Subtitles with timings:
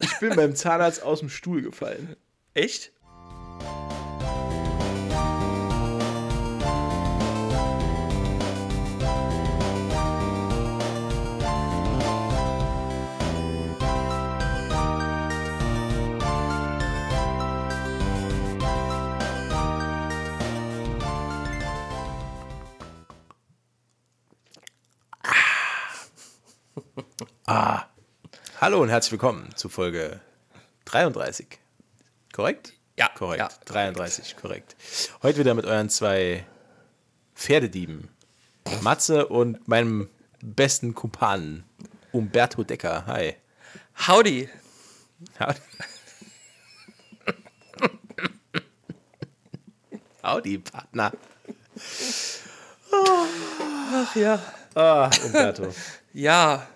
[0.00, 2.16] Ich bin beim Zahnarzt aus dem Stuhl gefallen.
[2.54, 2.92] Echt?
[27.46, 27.89] Ah.
[28.60, 30.20] Hallo und herzlich willkommen zu Folge
[30.84, 31.46] 33.
[32.32, 32.74] Korrekt?
[32.98, 33.40] Ja, Korrekt.
[33.40, 33.48] ja.
[33.66, 34.76] 33, korrekt.
[35.22, 36.44] Heute wieder mit euren zwei
[37.34, 38.10] Pferdedieben.
[38.82, 40.10] Matze und meinem
[40.42, 41.64] besten Kumpanen,
[42.12, 43.06] Umberto Decker.
[43.06, 43.36] Hi.
[44.06, 44.50] Howdy.
[45.38, 45.60] Howdy.
[50.22, 51.12] Howdy, Partner.
[52.92, 54.38] Ach ja.
[54.74, 55.72] Ah, Umberto.
[56.12, 56.66] Ja,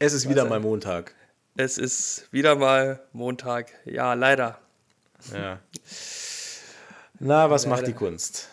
[0.00, 1.14] Es ist wieder mal Montag.
[1.56, 3.70] Es ist wieder mal Montag.
[3.84, 4.58] Ja, leider.
[5.32, 5.60] Ja.
[7.18, 7.92] Na, was macht Leider.
[7.92, 8.48] die Kunst?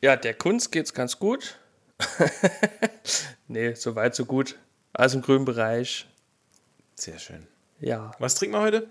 [0.00, 1.56] Ja, der Kunst geht's ganz gut.
[3.48, 4.58] nee, soweit so gut.
[4.92, 6.06] Alles im grünen Bereich.
[6.96, 7.46] Sehr schön.
[7.80, 8.12] Ja.
[8.18, 8.90] Was trinken wir heute?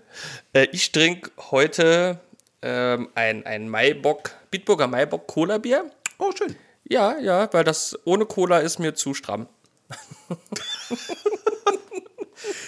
[0.52, 2.20] Äh, ich trinke heute
[2.62, 5.90] ähm, ein, ein Maibock, Bitburger Maibock Cola Bier.
[6.18, 6.56] Oh, schön.
[6.84, 9.48] Ja, ja, weil das ohne Cola ist mir zu stramm.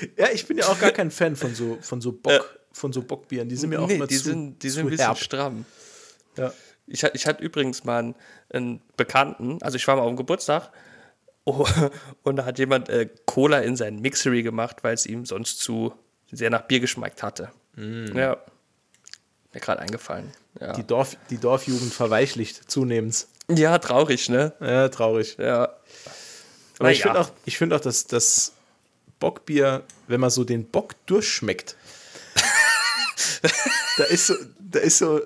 [0.16, 3.02] Ja, ich bin ja auch gar kein Fan von so, von so Bock, von so
[3.02, 3.48] Bockbieren.
[3.48, 5.18] Die sind mir auch nee, immer die zu, sind, die zu sind ein bisschen herb.
[5.18, 5.64] stramm.
[6.36, 6.52] Ja.
[6.86, 8.14] Ich, ich hatte übrigens mal einen,
[8.50, 10.70] einen Bekannten, also ich war mal auf dem Geburtstag
[11.44, 11.66] oh,
[12.22, 15.92] und da hat jemand äh, Cola in seinen Mixery gemacht, weil es ihm sonst zu
[16.30, 17.50] sehr nach Bier geschmeckt hatte.
[17.76, 18.38] Ja.
[19.52, 20.32] Mir gerade eingefallen.
[20.60, 20.72] Ja.
[20.72, 23.26] Die, Dorf, die Dorfjugend verweichlicht zunehmend.
[23.48, 24.54] ja, traurig, ne?
[24.60, 25.36] Ja, traurig.
[25.38, 25.76] Ja.
[26.78, 27.04] Aber ich ja.
[27.04, 28.55] finde auch, ich find auch, dass das
[29.18, 31.76] Bockbier, wenn man so den Bock durchschmeckt,
[33.96, 35.20] da ist so, da ist so,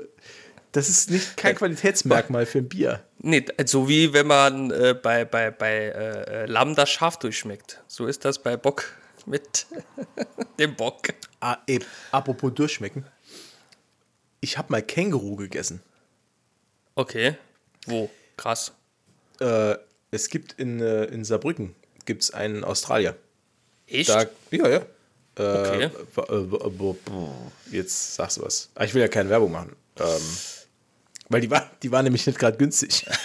[0.73, 3.05] das ist nicht kein Qualitätsmerkmal für ein Bier.
[3.19, 7.83] Nee, so wie wenn man äh, bei, bei, bei äh, Lamm das Schaf durchschmeckt.
[7.87, 8.85] So ist das bei Bock
[9.27, 9.67] mit
[10.59, 11.09] dem Bock.
[11.41, 11.81] Ah, ey,
[12.13, 13.05] apropos durchschmecken.
[14.41, 15.83] Ich habe mal Känguru gegessen.
[16.95, 17.37] Okay.
[17.87, 18.11] Wo?
[18.37, 18.73] Krass.
[19.41, 19.77] Äh,
[20.11, 21.75] es gibt in, äh, in Saarbrücken
[22.07, 23.17] gibt's einen Australier.
[23.91, 24.09] Echt?
[24.09, 24.77] Da, ja, ja.
[24.77, 25.85] Äh, Okay.
[25.85, 26.95] äh, w-
[27.71, 28.69] Jetzt sagst du was.
[28.75, 29.77] Ah, Ich will ja keine Werbung machen.
[29.99, 30.07] Ähm,
[31.29, 33.07] weil die war, die war nämlich nicht gerade günstig.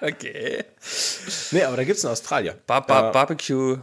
[0.00, 0.64] Okay.
[1.50, 2.56] nee, aber da gibt es einen Australier.
[2.66, 3.78] Bar Bar Da- Barbecue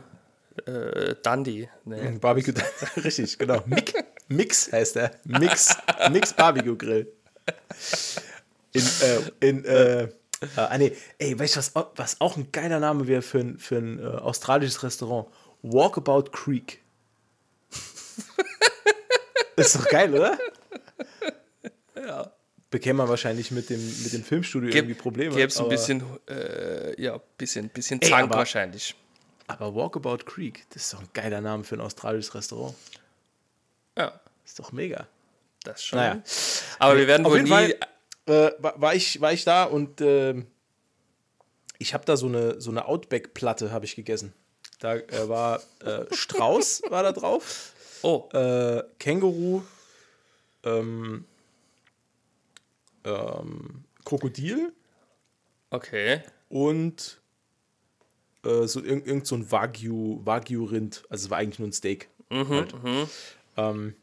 [0.66, 1.70] äh, Dundee.
[1.84, 2.12] Nee.
[2.22, 2.54] Barbecue.
[3.04, 3.62] Richtig, genau.
[3.66, 3.94] Mix,
[4.30, 5.12] Mix heißt der.
[5.26, 5.76] Mix,
[6.12, 7.12] Mix Barbecue Grill.
[8.72, 10.08] In, äh, in, äh,
[10.56, 13.78] ah, nee, ey, weißt du, was, was auch ein geiler Name wäre für ein, für
[13.78, 15.28] ein äh, australisches Restaurant?
[15.62, 16.82] Walkabout Creek.
[19.56, 20.38] Ist doch geil, oder?
[21.96, 22.32] Ja.
[22.70, 25.34] Bekäme man wahrscheinlich mit dem, mit dem Filmstudio irgendwie Probleme.
[25.36, 28.96] Gäbe es ein bisschen, äh, ja, bisschen, bisschen Ey, Zank aber- wahrscheinlich.
[29.48, 32.74] Aber Walkabout Creek, das ist doch ein geiler Name für ein australisches Restaurant.
[33.96, 35.08] Ja, Ist doch mega.
[35.64, 36.00] das schon.
[36.00, 36.22] Naja.
[36.80, 37.50] Aber wir werden wohl nie.
[37.50, 37.76] Fall
[38.26, 40.48] äh, war, war, ich, war ich da und ähm,
[41.78, 44.34] ich habe da so eine, so eine Outback-Platte habe ich gegessen.
[44.80, 49.64] Da äh, war äh, Strauß war da drauf, Oh, äh, Känguru,
[50.64, 51.26] ähm,
[53.04, 54.74] ähm, Krokodil
[55.72, 56.22] okay.
[56.50, 57.20] und
[58.44, 61.04] äh, so irgend, irgend so ein Wagyu, Wagyu-Rind.
[61.10, 62.10] Also es war eigentlich nur ein Steak.
[62.50, 62.76] halt.
[63.58, 63.96] ähm,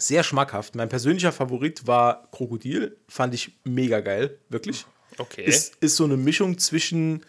[0.00, 0.74] sehr schmackhaft.
[0.74, 2.96] Mein persönlicher Favorit war Krokodil.
[3.08, 4.86] Fand ich mega geil, wirklich.
[5.18, 5.44] Okay.
[5.44, 7.24] Ist, ist so eine Mischung zwischen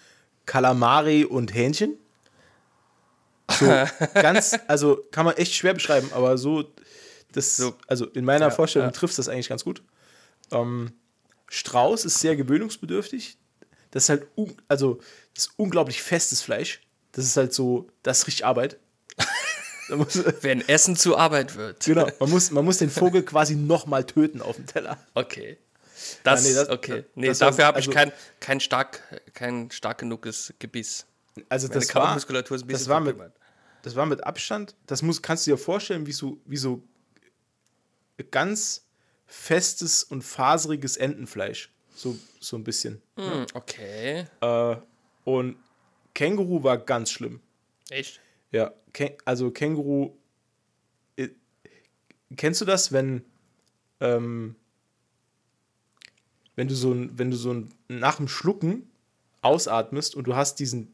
[0.45, 1.97] Kalamari und Hähnchen.
[3.51, 3.65] So
[4.13, 6.63] ganz, also kann man echt schwer beschreiben, aber so,
[7.33, 7.75] das, So.
[7.87, 8.91] also in meiner Ja, Vorstellung ja.
[8.91, 9.83] trifft das eigentlich ganz gut.
[10.51, 10.91] Ähm,
[11.49, 13.37] Strauß ist sehr gewöhnungsbedürftig.
[13.91, 14.27] Das ist halt,
[14.69, 14.99] also
[15.33, 16.81] das ist unglaublich festes Fleisch.
[17.11, 18.77] Das ist halt so, das richtig Arbeit.
[20.41, 21.83] Wenn Essen zu Arbeit wird.
[21.85, 24.97] genau, man muss, man muss den Vogel quasi nochmal töten auf dem Teller.
[25.13, 25.57] Okay.
[26.23, 27.03] Das, Ja, nee, das- okay.
[27.15, 29.01] Nee, das dafür habe ich also- kein, kein, stark,
[29.33, 31.05] kein stark genuges Gebiss.
[31.49, 33.17] Also Meine das war, Kampfmuskulatur ist ein bisschen das war mit,
[33.83, 36.83] das war mit Abstand, das muss, kannst du dir vorstellen, wie so, wie so
[38.31, 38.85] ganz
[39.27, 41.71] festes und faseriges Entenfleisch.
[41.95, 43.01] So, so ein bisschen.
[43.17, 44.25] Hm, okay.
[44.41, 44.75] Äh,
[45.23, 45.57] und
[46.13, 47.39] Känguru war ganz schlimm.
[47.89, 48.19] Echt?
[48.51, 48.73] Ja,
[49.25, 50.17] also Känguru.
[52.37, 53.25] Kennst du das, wenn,
[53.99, 54.55] ähm,
[56.55, 58.89] wenn du so ein, wenn du so ein, nach dem Schlucken
[59.41, 60.93] ausatmest und du hast diesen,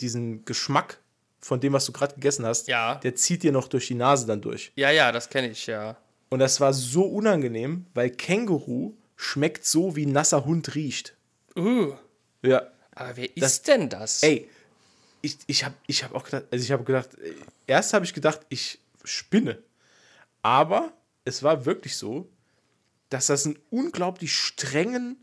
[0.00, 1.00] diesen Geschmack
[1.40, 2.94] von dem, was du gerade gegessen hast, Ja.
[2.96, 4.72] der zieht dir noch durch die Nase dann durch.
[4.76, 5.96] Ja, ja, das kenne ich, ja.
[6.30, 11.14] Und das war so unangenehm, weil Känguru schmeckt so, wie nasser Hund riecht.
[11.56, 11.92] Uh,
[12.42, 12.62] Ja.
[12.94, 14.22] aber wer Das- ist denn das?
[14.22, 14.48] Ey,
[15.22, 17.34] ich, ich habe ich hab auch gedacht, also ich habe gedacht, äh,
[17.66, 19.62] erst habe ich gedacht, ich spinne.
[20.42, 20.92] Aber
[21.24, 22.28] es war wirklich so,
[23.08, 25.16] dass das einen unglaublich strengen,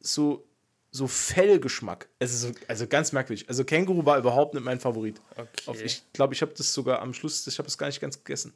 [0.00, 0.46] so,
[0.90, 2.08] so Fellgeschmack.
[2.18, 3.48] Es ist so, also ganz merkwürdig.
[3.48, 5.20] Also Känguru war überhaupt nicht mein Favorit.
[5.36, 5.84] Okay.
[5.84, 8.54] Ich glaube, ich habe das sogar am Schluss, ich habe es gar nicht ganz gegessen.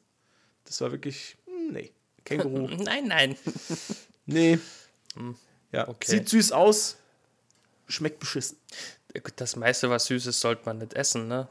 [0.65, 1.93] Das war wirklich, hm, nee.
[2.25, 3.37] Känguru, Nein, nein.
[4.27, 4.59] nee.
[5.73, 6.11] Ja, okay.
[6.11, 6.97] sieht süß aus,
[7.89, 8.57] schmeckt beschissen.
[9.37, 11.49] Das meiste, was süß ist, sollte man nicht essen, ne?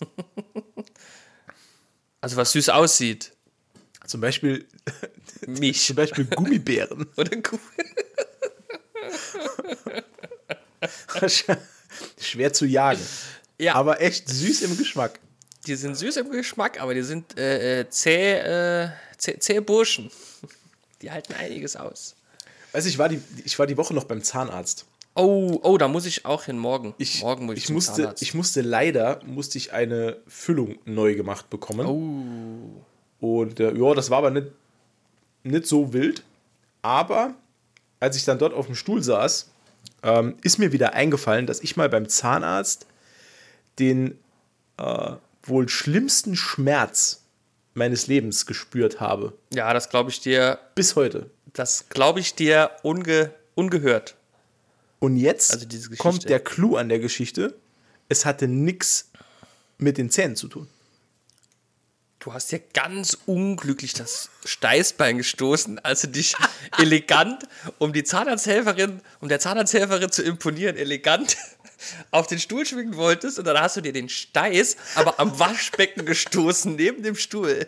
[2.20, 3.32] Also was süß aussieht.
[4.06, 4.66] Zum Beispiel,
[5.46, 5.84] Mich.
[5.86, 7.06] zum Beispiel Gummibären.
[7.16, 7.30] Oder.
[12.18, 13.00] Schwer zu jagen.
[13.58, 15.20] Ja, Aber echt süß im Geschmack.
[15.66, 20.10] die sind süß im Geschmack, aber die sind äh, äh, zäh, äh, zäh, zäh Burschen.
[21.02, 22.16] Die halten einiges aus.
[22.72, 24.86] Weißt du, ich war die, ich war die Woche noch beim Zahnarzt.
[25.16, 26.94] Oh, oh, da muss ich auch hin morgen.
[26.98, 28.22] Ich, morgen muss ich, ich zum musste, Zahnarzt.
[28.22, 31.86] ich musste leider musste ich eine Füllung neu gemacht bekommen.
[31.86, 34.48] oh, Und äh, ja, das war aber nicht,
[35.44, 36.24] nicht so wild.
[36.82, 37.34] Aber
[38.00, 39.50] als ich dann dort auf dem Stuhl saß,
[40.02, 42.86] ähm, ist mir wieder eingefallen, dass ich mal beim Zahnarzt
[43.78, 44.18] den
[44.78, 45.12] äh,
[45.44, 47.22] wohl schlimmsten Schmerz
[47.74, 49.32] meines Lebens gespürt habe.
[49.52, 51.30] ja, das glaube ich dir, Bis heute.
[51.52, 54.16] das glaube ich dir unge, ungehört.
[55.04, 55.66] Und jetzt Also
[55.98, 57.54] kommt der Clou an der Geschichte.
[58.08, 59.10] Es hatte nichts
[59.76, 60.66] mit den Zähnen zu tun.
[62.20, 66.34] Du hast ja ganz unglücklich das Steißbein gestoßen, als du dich
[66.78, 67.42] elegant,
[67.76, 71.36] um die Zahnarzthelferin, um der Zahnarzthelferin zu imponieren, elegant
[72.10, 76.06] auf den Stuhl schwingen wolltest und dann hast du dir den Steiß aber am Waschbecken
[76.06, 77.66] gestoßen, neben dem Stuhl.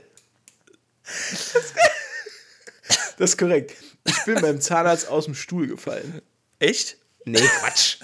[3.19, 3.75] Das ist korrekt.
[4.07, 6.23] Ich bin beim Zahnarzt aus dem Stuhl gefallen.
[6.61, 6.97] Echt?
[7.27, 7.99] Nee, Quatsch.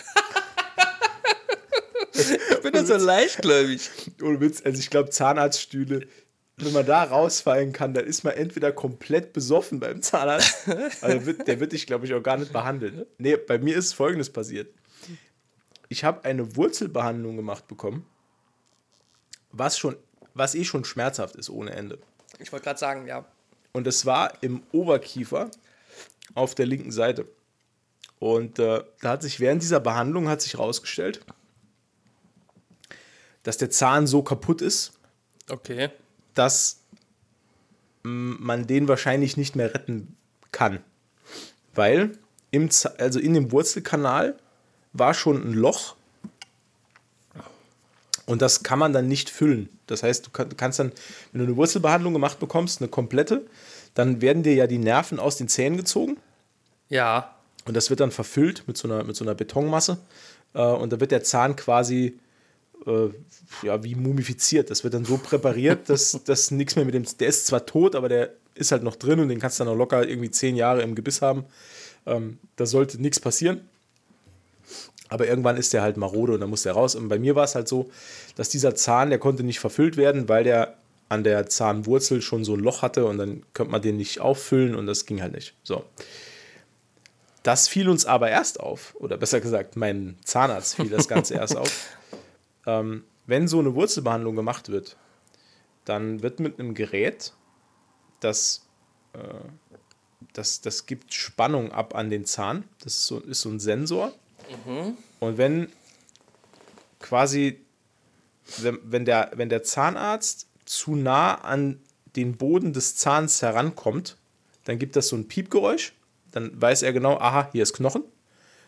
[2.12, 3.88] Ich bin da so leichtgläubig.
[4.20, 6.06] Ohne Witz, also ich glaube, Zahnarztstühle,
[6.56, 10.68] wenn man da rausfallen kann, dann ist man entweder komplett besoffen beim Zahnarzt,
[11.00, 13.06] also wird, der wird dich, glaube ich, auch gar nicht behandeln.
[13.18, 14.72] Nee, bei mir ist folgendes passiert.
[15.88, 18.06] Ich habe eine Wurzelbehandlung gemacht bekommen,
[19.52, 19.96] was schon,
[20.34, 21.98] was eh schon schmerzhaft ist ohne Ende.
[22.38, 23.24] Ich wollte gerade sagen, ja.
[23.72, 25.50] Und es war im Oberkiefer
[26.34, 27.26] auf der linken Seite.
[28.22, 31.24] Und äh, da hat sich während dieser Behandlung hat sich herausgestellt,
[33.42, 34.92] dass der Zahn so kaputt ist,
[35.50, 35.90] Okay.
[36.34, 36.78] dass
[38.04, 40.16] man den wahrscheinlich nicht mehr retten
[40.52, 40.78] kann.
[41.74, 42.16] Weil
[42.52, 44.36] im, Z- also in dem Wurzelkanal
[44.92, 45.96] war schon ein Loch
[48.26, 49.68] und das kann man dann nicht füllen.
[49.88, 50.92] Das heißt, du kannst dann,
[51.32, 53.44] wenn du eine Wurzelbehandlung gemacht bekommst, eine komplette,
[53.94, 56.18] dann werden dir ja die Nerven aus den Zähnen gezogen
[56.88, 57.31] Ja.
[57.64, 59.98] Und das wird dann verfüllt mit so einer, mit so einer Betonmasse.
[60.54, 62.18] Äh, und da wird der Zahn quasi
[62.86, 63.08] äh,
[63.62, 64.70] ja, wie mumifiziert.
[64.70, 67.04] Das wird dann so präpariert, dass das nichts mehr mit dem.
[67.18, 69.72] Der ist zwar tot, aber der ist halt noch drin und den kannst du dann
[69.72, 71.44] noch locker irgendwie zehn Jahre im Gebiss haben.
[72.06, 73.68] Ähm, da sollte nichts passieren.
[75.08, 76.94] Aber irgendwann ist der halt marode und dann muss der raus.
[76.94, 77.90] Und bei mir war es halt so,
[78.34, 80.78] dass dieser Zahn, der konnte nicht verfüllt werden, weil der
[81.10, 84.74] an der Zahnwurzel schon so ein Loch hatte und dann könnte man den nicht auffüllen
[84.74, 85.54] und das ging halt nicht.
[85.62, 85.84] So.
[87.42, 91.56] Das fiel uns aber erst auf, oder besser gesagt, mein Zahnarzt fiel das Ganze erst
[91.56, 91.96] auf.
[92.64, 94.96] Ähm, wenn so eine Wurzelbehandlung gemacht wird,
[95.84, 97.32] dann wird mit einem Gerät,
[98.20, 98.68] das,
[99.14, 99.18] äh,
[100.32, 102.62] das, das gibt Spannung ab an den Zahn.
[102.78, 104.12] Das ist so, ist so ein Sensor.
[105.18, 105.72] Und wenn
[107.00, 107.60] quasi,
[108.58, 111.80] wenn, wenn, der, wenn der Zahnarzt zu nah an
[112.16, 114.16] den Boden des Zahns herankommt,
[114.64, 115.92] dann gibt das so ein Piepgeräusch.
[116.32, 118.04] Dann weiß er genau, aha, hier ist Knochen.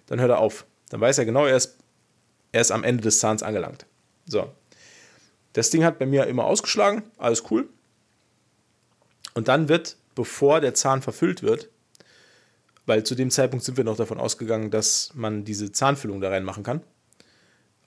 [0.06, 0.66] Dann hört er auf.
[0.90, 1.78] Dann weiß er genau, er ist,
[2.52, 3.86] er ist am Ende des Zahns angelangt.
[4.26, 4.52] So.
[5.54, 7.68] Das Ding hat bei mir immer ausgeschlagen, alles cool.
[9.34, 11.68] Und dann wird, bevor der Zahn verfüllt wird,
[12.86, 16.62] weil zu dem Zeitpunkt sind wir noch davon ausgegangen, dass man diese Zahnfüllung da reinmachen
[16.62, 16.82] kann,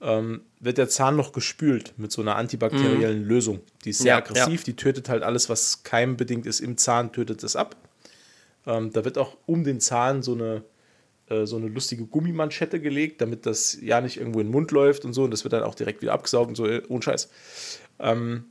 [0.00, 3.60] ähm, wird der Zahn noch gespült mit so einer antibakteriellen Lösung.
[3.84, 7.42] Die ist sehr Ja, aggressiv, die tötet halt alles, was keimbedingt ist im Zahn, tötet
[7.42, 7.76] es ab.
[8.68, 10.62] Ähm, da wird auch um den Zahn so eine,
[11.28, 15.06] äh, so eine lustige Gummimanschette gelegt, damit das ja nicht irgendwo in den Mund läuft
[15.06, 15.24] und so.
[15.24, 17.30] Und das wird dann auch direkt wieder abgesaugt und so, äh, ohne Scheiß.
[17.98, 18.44] Ähm,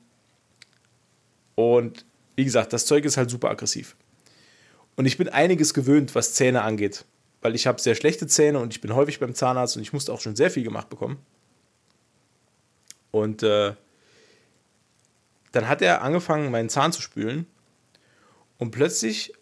[1.53, 2.03] und
[2.35, 3.95] wie gesagt, das Zeug ist halt super aggressiv.
[4.95, 7.05] Und ich bin einiges gewöhnt, was Zähne angeht.
[7.41, 10.11] Weil ich habe sehr schlechte Zähne und ich bin häufig beim Zahnarzt und ich musste
[10.11, 11.19] auch schon sehr viel gemacht bekommen.
[13.11, 13.73] Und äh,
[15.51, 17.45] dann hat er angefangen, meinen Zahn zu spülen.
[18.57, 19.33] Und plötzlich,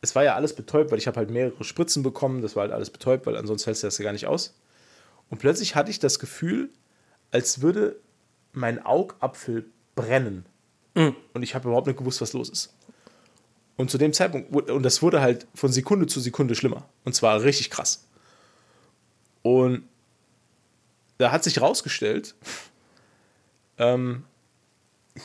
[0.00, 2.42] es war ja alles betäubt, weil ich habe halt mehrere Spritzen bekommen.
[2.42, 4.54] Das war halt alles betäubt, weil ansonsten hältst du das ja gar nicht aus.
[5.30, 6.70] Und plötzlich hatte ich das Gefühl,
[7.30, 8.00] als würde
[8.52, 10.46] mein Augapfel brennen.
[11.32, 12.74] Und ich habe überhaupt nicht gewusst, was los ist.
[13.76, 16.88] Und zu dem Zeitpunkt, und das wurde halt von Sekunde zu Sekunde schlimmer.
[17.04, 18.08] Und zwar richtig krass.
[19.42, 19.88] Und
[21.18, 22.34] da hat sich rausgestellt,
[23.78, 24.24] ähm,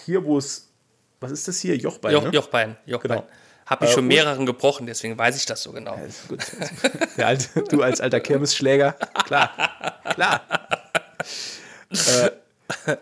[0.05, 0.71] hier, wo es,
[1.19, 1.75] was ist das hier?
[1.77, 2.13] Jochbein.
[2.13, 2.29] Joch, ne?
[2.29, 2.77] Jochbein.
[2.85, 3.19] Jochbein.
[3.19, 3.29] Genau.
[3.65, 5.99] Habe ich Äh, schon mehreren gebrochen, deswegen weiß ich das so genau.
[7.17, 8.93] Ja, alte, du als alter Kirmesschläger,
[9.25, 9.51] klar,
[10.13, 10.41] klar.
[11.89, 12.31] Äh,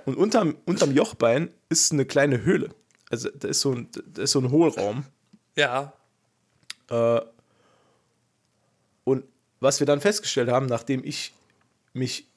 [0.05, 2.69] und unterm, unterm Jochbein ist eine kleine Höhle.
[3.09, 5.05] Also da ist so ein, da ist so ein Hohlraum.
[5.55, 5.93] Ja.
[6.89, 7.21] Äh,
[9.03, 9.23] und
[9.59, 11.33] was wir dann festgestellt haben, nachdem ich
[11.93, 12.27] mich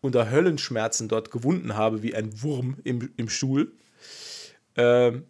[0.00, 3.72] unter Höllenschmerzen dort gewunden habe, wie ein Wurm im, im Stuhl,
[4.76, 5.24] ähm,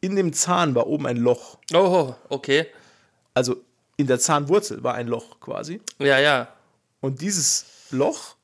[0.00, 1.58] in dem Zahn war oben ein Loch.
[1.72, 2.66] Oh, okay.
[3.34, 3.56] Also
[3.96, 5.80] in der Zahnwurzel war ein Loch quasi.
[5.98, 6.48] Ja, ja.
[7.00, 8.36] Und dieses Loch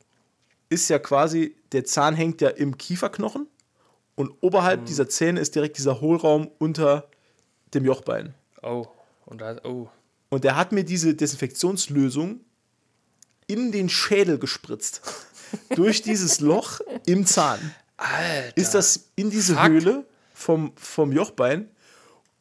[0.68, 3.46] ist ja quasi, der Zahn hängt ja im Kieferknochen
[4.14, 7.08] und oberhalb dieser Zähne ist direkt dieser Hohlraum unter
[7.74, 8.34] dem Jochbein.
[8.62, 8.86] Oh.
[9.26, 9.88] Und da, oh.
[10.28, 12.40] Und er hat mir diese Desinfektionslösung
[13.46, 15.02] in den Schädel gespritzt.
[15.74, 17.74] Durch dieses Loch im Zahn.
[17.96, 18.56] Alter.
[18.56, 19.68] Ist das in diese Fuck.
[19.68, 20.06] Höhle
[20.42, 21.70] vom, vom Jochbein.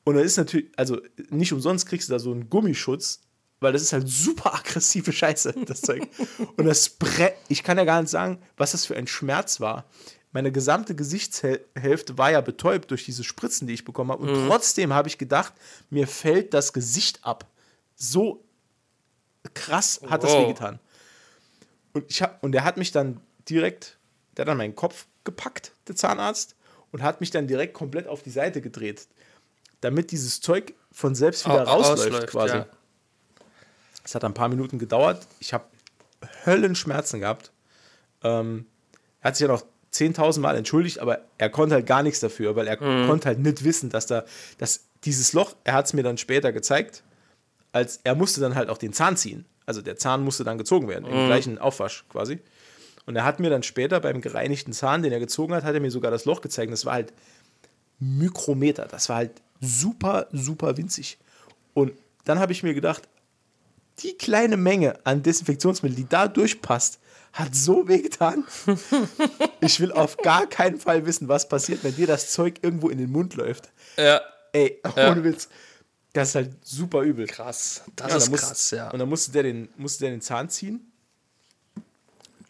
[0.04, 3.22] Und da ist natürlich, also nicht umsonst kriegst du da so einen Gummischutz,
[3.60, 6.08] weil das ist halt super aggressive Scheiße, das Zeug.
[6.58, 9.86] Und das bre ich kann ja gar nicht sagen, was das für ein Schmerz war.
[10.34, 14.24] Meine gesamte Gesichtshälfte war ja betäubt durch diese Spritzen, die ich bekommen habe.
[14.24, 15.54] Und trotzdem habe ich gedacht,
[15.90, 17.46] mir fällt das Gesicht ab.
[17.96, 18.44] So
[19.54, 20.44] krass hat das Wow.
[20.44, 20.80] wehgetan.
[21.94, 23.98] Und, ich hab, und er hat mich dann direkt,
[24.36, 26.56] der hat dann meinen Kopf gepackt, der Zahnarzt,
[26.92, 29.08] und hat mich dann direkt komplett auf die Seite gedreht,
[29.82, 32.56] damit dieses Zeug von selbst wieder Au- rausläuft ausläuft, quasi.
[32.58, 32.66] ja.
[34.04, 35.26] Es hat ein paar Minuten gedauert.
[35.40, 35.66] Ich habe
[36.46, 37.52] Höllenschmerzen gehabt.
[38.24, 38.66] Ähm,
[39.22, 42.56] er hat sich ja noch 10.000 Mal entschuldigt, aber er konnte halt gar nichts dafür,
[42.56, 44.24] weil er konnte halt nicht wissen, dass da,
[44.58, 47.04] dass dieses Loch, er hat es mir dann später gezeigt,
[47.74, 49.46] als er musste dann halt auch den Zahn ziehen.
[49.66, 52.40] Also der Zahn musste dann gezogen werden, im gleichen Aufwasch quasi.
[53.06, 55.80] Und er hat mir dann später beim gereinigten Zahn, den er gezogen hat, hat er
[55.80, 56.72] mir sogar das Loch gezeigt.
[56.72, 57.14] Das war halt
[58.00, 58.86] Mikrometer.
[58.86, 61.18] Das war halt super, super winzig.
[61.74, 61.94] Und
[62.26, 63.08] dann habe ich mir gedacht,
[64.00, 67.00] die kleine Menge an Desinfektionsmittel, die da durchpasst,
[67.34, 68.46] hat so wehgetan.
[69.64, 72.98] Ich will auf gar keinen Fall wissen, was passiert, wenn dir das Zeug irgendwo in
[72.98, 73.70] den Mund läuft.
[73.96, 74.20] Ja.
[74.54, 75.50] Ey, ohne Witz.
[76.14, 77.28] Das ist halt super übel.
[77.28, 77.84] Krass.
[77.96, 78.90] Das Ja, ist krass, ja.
[78.90, 80.91] Und dann musste der, den, musste der den Zahn ziehen.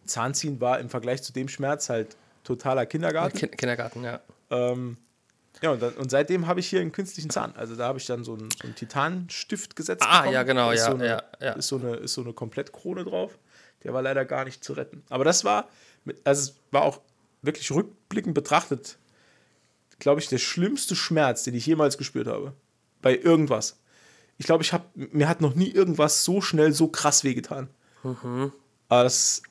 [0.06, 3.38] Zahnziehen war im Vergleich zu dem Schmerz halt totaler Kindergarten.
[3.38, 4.22] Kin Kindergarten, ja.
[4.50, 4.98] Ähm,
[5.62, 7.54] ja, und, dann, und seitdem habe ich hier einen künstlichen Zahn.
[7.56, 10.04] Also da habe ich dann so einen, so einen Titanstift gesetzt.
[10.06, 10.34] Ah, bekommen.
[10.34, 11.54] ja, genau, ja, so eine, ja, ja.
[11.54, 13.38] Ist so, eine, ist so eine Komplettkrone drauf.
[13.84, 15.04] Der war leider gar nicht zu retten.
[15.10, 15.68] Aber das war,
[16.24, 17.02] also es war auch
[17.42, 18.98] wirklich rückblickend betrachtet,
[20.00, 22.54] glaube ich, der schlimmste Schmerz, den ich jemals gespürt habe.
[23.02, 23.80] Bei irgendwas.
[24.38, 27.70] Ich glaube, ich habe, mir hat noch nie irgendwas so schnell, so krass wehgetan.
[28.04, 28.52] Mhm.
[28.90, 29.44] Aber das,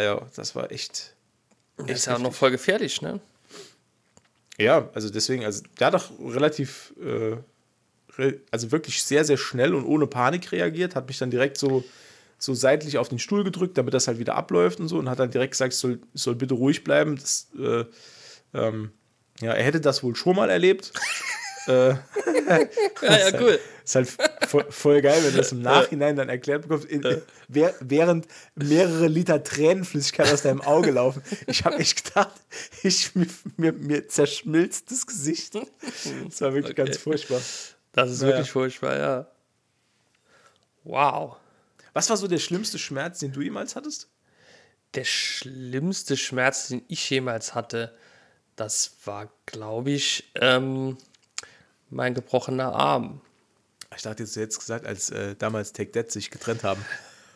[0.00, 1.14] ja, das war echt.
[1.76, 3.20] Das ist ja auch noch voll gefährlich, ne?
[4.58, 7.36] Ja, also deswegen, also der hat doch relativ, äh,
[8.18, 11.82] re also wirklich sehr, sehr schnell und ohne Panik reagiert, hat mich dann direkt so,
[12.38, 15.18] so seitlich auf den Stuhl gedrückt, damit das halt wieder abläuft und so und hat
[15.18, 17.16] dann direkt gesagt, ich soll, soll bitte ruhig bleiben.
[17.16, 17.84] Das, äh,
[18.54, 18.92] ähm,
[19.40, 20.92] ja, er hätte das wohl schon mal erlebt.
[21.66, 21.98] äh, Ja,
[23.02, 23.58] ja, cool.
[23.84, 24.08] ist halt
[24.48, 27.02] voll, voll geil, wenn du das im Nachhinein dann erklärt bekommst, in,
[27.48, 31.22] während mehrere Liter Tränenflüssigkeit aus deinem Auge laufen.
[31.46, 32.34] Ich habe echt gedacht,
[32.82, 35.54] ich, mir, mir, mir zerschmilzt das Gesicht.
[35.54, 36.84] Das war wirklich Okay.
[36.84, 37.40] ganz furchtbar.
[37.92, 38.34] Das ist Naja.
[38.34, 39.26] wirklich furchtbar, ja.
[40.84, 41.36] Wow.
[41.92, 44.08] Was war so der schlimmste Schmerz, den du jemals hattest?
[44.94, 47.94] Der schlimmste Schmerz, den ich jemals hatte,
[48.56, 50.96] das war, glaube ich, ähm,
[51.90, 53.20] mein gebrochener Arm.
[53.96, 56.84] Ich dachte jetzt, du hättest gesagt, als äh, damals Take That sich getrennt haben.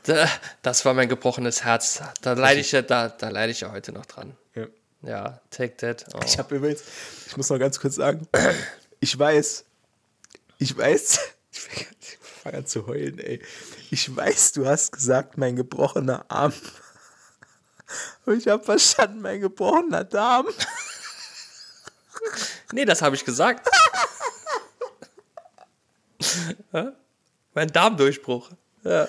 [0.05, 0.29] Da,
[0.63, 2.01] das war mein gebrochenes Herz.
[2.23, 4.37] Da leide ich ja, da, da leide ich ja heute noch dran.
[4.55, 4.67] Ja.
[5.03, 6.05] Ja, take that.
[6.15, 6.21] Oh.
[6.25, 6.83] Ich habe übrigens,
[7.27, 8.27] ich muss noch ganz kurz sagen,
[9.01, 9.65] ich weiß,
[10.59, 11.19] ich weiß,
[11.53, 13.43] ich fange an zu heulen, ey.
[13.91, 16.53] Ich weiß, du hast gesagt, mein gebrochener Arm.
[18.25, 20.47] Aber ich habe verstanden, mein gebrochener Darm.
[22.73, 23.69] Nee, das habe ich gesagt.
[27.55, 28.51] Mein Darmdurchbruch.
[28.85, 29.09] Ja.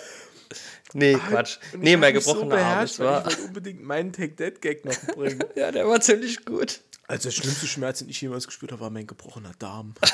[0.94, 1.58] Nee, Quatsch.
[1.74, 2.90] Und Nee, mein mich so gebrochener Arm.
[3.00, 5.44] war, Ich wollte unbedingt meinen Take-That-Gag noch bringen.
[5.56, 6.80] ja, der war ziemlich gut.
[7.08, 9.94] Also der schlimmste Schmerz, den ich jemals gespürt habe, war mein gebrochener Darm.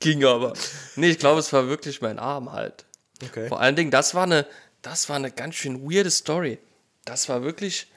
[0.00, 0.52] Ging aber.
[0.96, 2.84] Nee, ich glaube, es war wirklich mein Arm halt.
[3.24, 3.48] Okay.
[3.48, 4.46] Vor allen Dingen, das war eine,
[4.82, 6.58] das war eine ganz schön weirde Story.
[7.04, 7.90] Das war wirklich,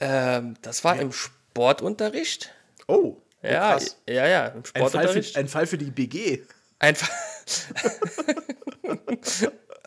[0.00, 2.52] ähm, das war im Sportunterricht.
[2.88, 3.96] Oh Ja, krass.
[4.08, 6.42] ja, ja, im Ein Fall, für, ein Fall für die BG.
[6.78, 7.08] Einfach.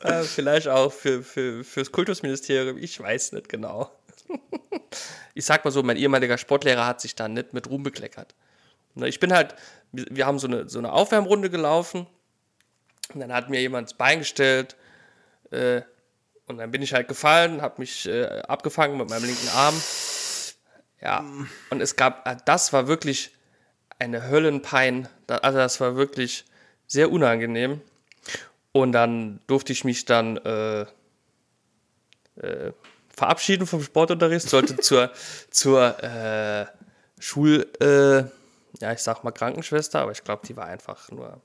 [0.03, 3.91] äh, vielleicht auch für, für, fürs Kultusministerium, ich weiß nicht genau.
[5.33, 8.35] ich sag mal so, mein ehemaliger Sportlehrer hat sich da nicht mit Ruhm bekleckert.
[8.95, 9.55] Ne, Ich bin halt,
[9.91, 12.07] wir haben so eine, so eine Aufwärmrunde gelaufen
[13.13, 14.75] und dann hat mir jemand das Bein gestellt
[15.51, 15.81] äh,
[16.45, 19.75] und dann bin ich halt gefallen, habe mich äh, abgefangen mit meinem linken Arm.
[21.01, 21.23] Ja,
[21.69, 23.36] und es gab, das war wirklich
[23.99, 25.07] eine Höllenpein.
[25.27, 26.45] Also das war wirklich
[26.87, 27.81] sehr unangenehm.
[28.71, 30.81] Und dann durfte ich mich dann äh,
[32.35, 32.71] äh,
[33.09, 35.11] verabschieden vom Sportunterricht, sollte zur,
[35.49, 36.65] zur äh,
[37.19, 38.19] Schul, äh,
[38.79, 41.41] ja, ich sag mal Krankenschwester, aber ich glaube, die war einfach nur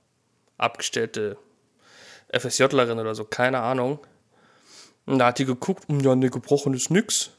[0.58, 1.38] abgestellte
[2.28, 3.98] FSJlerin oder so, keine Ahnung.
[5.06, 7.30] Und da hat die geguckt, "Hm, ja, ne, gebrochen ist nix.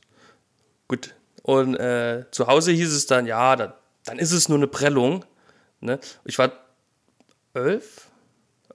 [0.87, 1.15] Gut.
[1.43, 5.25] Und äh, zu Hause hieß es dann, ja, da, dann ist es nur eine Prellung.
[5.79, 5.99] Ne?
[6.25, 6.51] Ich war
[7.53, 8.09] elf,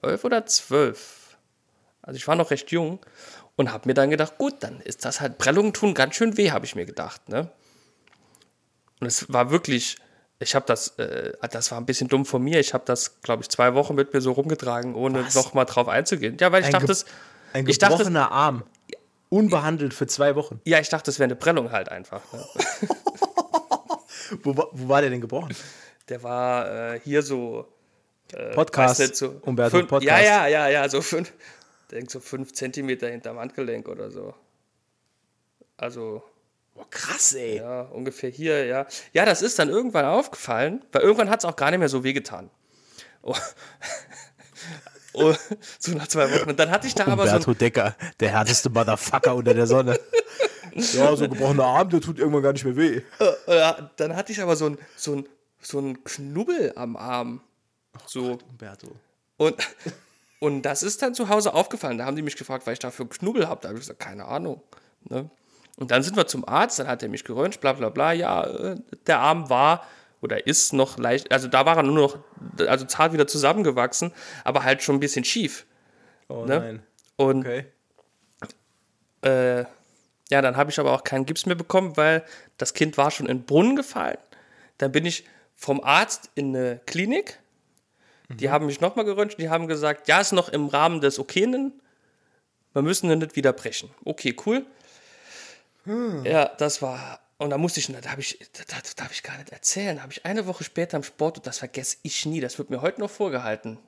[0.01, 1.37] elf oder zwölf.
[2.01, 2.99] Also ich war noch recht jung
[3.55, 6.51] und habe mir dann gedacht, gut, dann ist das halt, Prellungen tun ganz schön weh,
[6.51, 7.29] habe ich mir gedacht.
[7.29, 7.49] Ne?
[8.99, 9.97] Und es war wirklich,
[10.39, 12.59] ich habe das, äh, das war ein bisschen dumm von mir.
[12.59, 15.35] Ich habe das, glaube ich, zwei Wochen mit mir so rumgetragen, ohne Was?
[15.35, 16.37] noch mal drauf einzugehen.
[16.39, 17.05] Ja, weil ich Ein dachte, es,
[17.53, 18.63] Ein ich dachte, gebrochener Arm.
[19.31, 20.59] Unbehandelt für zwei Wochen.
[20.65, 22.21] ja, ich dachte, es wäre eine Prellung halt einfach.
[22.33, 22.43] Ne?
[24.43, 25.55] Wo, wo war der denn gebrochen?
[26.07, 27.67] Der war äh, hier so
[28.53, 28.99] Podcast.
[28.99, 30.23] weiß nicht, so Umberto, fünf, Podcast.
[30.23, 31.33] Ja, ja, ja, ja, so fünf,
[31.91, 34.33] denk so fünf Zentimeter hinterm Handgelenk oder so.
[35.77, 36.23] Also,
[36.75, 37.57] Boah, krass, ey.
[37.57, 38.85] ja, ungefähr hier, ja.
[39.13, 42.03] Ja, das ist dann irgendwann aufgefallen, weil irgendwann hat es auch gar nicht mehr so
[42.03, 42.49] wehgetan.
[43.21, 43.35] Oh.
[45.13, 45.33] oh,
[45.79, 46.49] so nach zwei Wochen.
[46.49, 49.99] Und dann hatte ich da aber so Umberto Decker, der härteste Motherfucker unter der Sonne.
[50.93, 53.01] Ja, so ein gebrochener Arm, der tut irgendwann gar nicht mehr weh.
[53.47, 55.29] ja, dann hatte ich aber so ein, so ein,
[55.61, 57.41] so ein Knubbel am Arm.
[58.05, 58.39] So.
[58.49, 58.87] Umberto.
[59.37, 59.55] Und,
[60.39, 61.97] und das ist dann zu Hause aufgefallen.
[61.97, 63.61] Da haben die mich gefragt, weil ich dafür einen Knubbel habe.
[63.61, 64.61] Da habe ich gesagt, keine Ahnung.
[65.03, 65.29] Ne?
[65.77, 68.11] Und dann sind wir zum Arzt, dann hat er mich geröntgt, bla bla bla.
[68.11, 68.75] Ja, äh,
[69.07, 69.85] der Arm war
[70.21, 72.17] oder ist noch leicht, also da war er nur noch,
[72.67, 74.11] also zart wieder zusammengewachsen,
[74.43, 75.65] aber halt schon ein bisschen schief.
[76.27, 76.59] Oh Ne?
[76.59, 76.83] nein.
[77.15, 77.65] Und Okay.
[79.21, 79.63] äh,
[80.31, 82.23] ja, dann habe ich aber auch keinen Gips mehr bekommen, weil
[82.57, 84.17] das Kind war schon in den Brunnen gefallen.
[84.77, 87.39] Dann bin ich vom Arzt in eine Klinik.
[88.29, 89.39] Die haben mich nochmal geröntgt.
[89.39, 91.73] Die haben gesagt, ja, ist noch im Rahmen des Okayen.
[92.73, 93.89] Wir müssen ihn nicht wieder brechen.
[94.05, 94.65] Okay, cool.
[96.23, 97.19] Ja, das war.
[97.37, 98.37] Und da musste ich, da habe ich,
[98.67, 99.95] das darf ich gar nicht erzählen.
[99.95, 102.69] Da habe ich eine Woche später im Sport, und das vergesse ich nie, das wird
[102.69, 103.79] mir heute noch vorgehalten.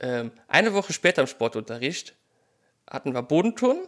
[0.00, 2.14] Ähm, eine Woche später im Sportunterricht
[2.90, 3.86] hatten wir Bodenturnen.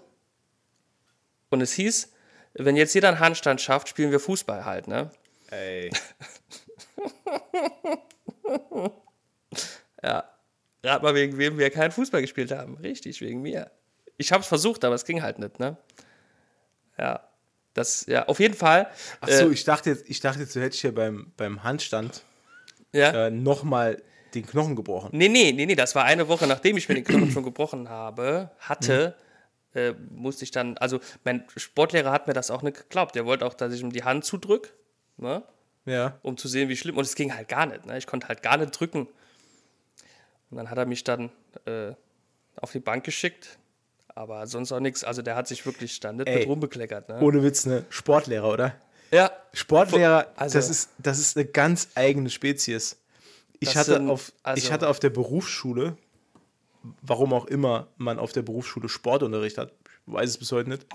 [1.55, 2.13] Und es hieß,
[2.55, 5.11] wenn jetzt jeder einen Handstand schafft, spielen wir Fußball halt, ne?
[5.51, 5.91] Ey.
[10.85, 12.77] Rat mal, wegen wem wir keinen Fußball gespielt haben.
[12.77, 13.71] Richtig, wegen mir.
[14.17, 15.77] Ich habe es versucht, aber es ging halt nicht, ne?
[16.99, 17.27] Ja.
[17.73, 18.89] Das, ja, auf jeden Fall.
[19.21, 22.23] Ach so, äh, ich dachte jetzt, ich dachte jetzt, du hättest hier beim, beim Handstand
[22.93, 23.27] ja.
[23.27, 24.01] äh, nochmal
[24.35, 25.11] den Knochen gebrochen.
[25.13, 27.89] Nee, nee, nee, nee, das war eine Woche, nachdem ich mir den Knochen schon gebrochen
[27.89, 29.17] habe, hatte,
[29.75, 33.15] äh, musste ich dann, also mein Sportlehrer hat mir das auch nicht geglaubt.
[33.15, 34.73] Der wollte auch, dass ich ihm die Hand zudrück,
[35.17, 35.43] ne?
[35.87, 36.19] Ja.
[36.23, 36.97] um zu sehen, wie schlimm.
[36.97, 37.85] Und es ging halt gar nicht.
[37.85, 37.99] Ne?
[37.99, 39.07] Ich konnte halt gar nicht drücken.
[40.51, 41.31] Und dann hat er mich dann
[41.67, 41.93] äh,
[42.57, 43.59] auf die Bank geschickt.
[44.17, 45.03] Aber sonst auch nichts.
[45.05, 46.39] Also der hat sich wirklich dann nicht Ey.
[46.39, 47.09] mit rumbekleckert.
[47.09, 47.21] Ne?
[47.21, 47.85] Ohne Witz, ne?
[47.91, 48.75] Sportlehrer, oder?
[49.11, 49.31] Ja.
[49.53, 52.97] Sportlehrer, Also- das, ist, das ist eine ganz eigene Spezies.
[53.61, 55.97] Ich hatte, sind- auf, ich also- hatte auf der Berufsschule,
[57.03, 59.73] warum auch immer man auf der Berufsschule Sportunterricht hat,
[60.07, 60.87] ich weiß es bis heute nicht.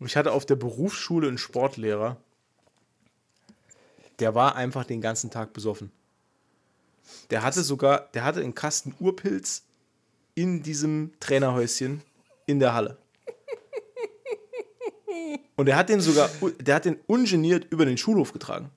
[0.00, 2.16] Ich hatte auf der Berufsschule einen Sportlehrer,
[4.20, 5.90] der war einfach den ganzen Tag besoffen.
[7.30, 9.64] Der hatte sogar, der hatte einen Kasten Urpilz
[10.34, 12.02] in diesem Trainerhäuschen
[12.46, 12.98] in der Halle.
[15.56, 18.70] Und der hat den sogar, der hat den ungeniert über den Schulhof getragen.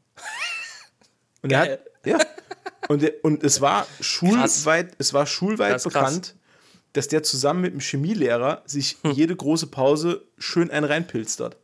[1.43, 2.17] Und er hat, ja.
[2.87, 6.03] Und, der, und es war schulweit, es war schulweit Das ist krass.
[6.03, 6.35] bekannt,
[6.93, 11.57] dass der zusammen mit dem Chemielehrer sich jede große Pause schön einen reinpilzt hat.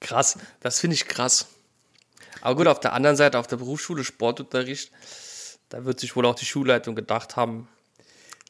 [0.00, 0.38] Krass.
[0.60, 1.46] Das finde ich krass.
[2.40, 4.90] Aber gut, auf der anderen Seite, auf der Berufsschule Sportunterricht,
[5.68, 7.68] Da wird sich wohl auch die Schulleitung gedacht haben,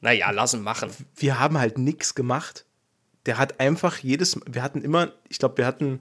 [0.00, 0.90] naja, lassen machen.
[1.16, 2.64] Wir haben halt nichts gemacht.
[3.26, 6.00] Der hat einfach jedes, wir hatten immer, ich glaube, wir hatten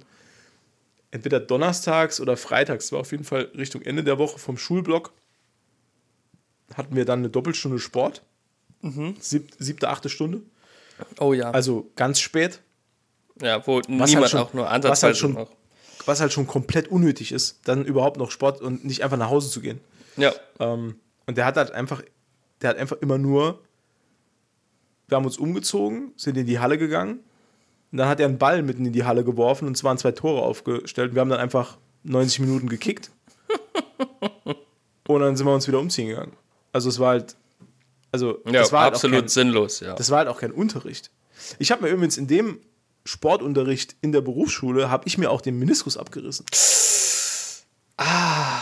[1.11, 5.11] entweder donnerstags oder freitags, war auf jeden Fall Richtung Ende der Woche vom Schulblock,
[6.75, 8.23] hatten wir dann eine Doppelstunde Sport.
[9.19, 10.41] Sieb, siebte, achte Stunde.
[11.19, 11.51] Oh ja.
[11.51, 12.61] Also ganz spät.
[13.41, 15.51] ja, wo Was niemand halt schon, auch nur was ansatzweise halt schon, noch.
[16.05, 19.49] was halt schon komplett unnötig ist, dann überhaupt noch Sport und nicht einfach nach Hause
[19.49, 19.81] zu gehen.
[20.15, 20.33] Ja.
[20.59, 20.95] Ähm,
[21.25, 22.01] und der hat halt einfach,
[22.61, 23.59] der hat einfach immer nur,
[25.07, 27.19] wir haben uns umgezogen, sind in die Halle gegangen.
[27.91, 30.11] Und dann hat er einen Ball mitten in die Halle geworfen und es waren zwei
[30.11, 31.15] Tore aufgestellt.
[31.15, 33.11] Wir haben dann einfach 90 Minuten gekickt.
[35.07, 36.33] und dann sind wir uns wieder umziehen gegangen.
[36.71, 37.35] Also es war halt,
[38.11, 39.95] also Ja, das war halt absolut kein, sinnlos, ja.
[39.95, 41.09] das war halt auch kein Unterricht.
[41.57, 42.59] Ich habe mir übrigens in dem
[43.05, 46.45] Sportunterricht in der Berufsschule, habe ich mir auch den Meniskus abgerissen.
[47.97, 48.61] Ah.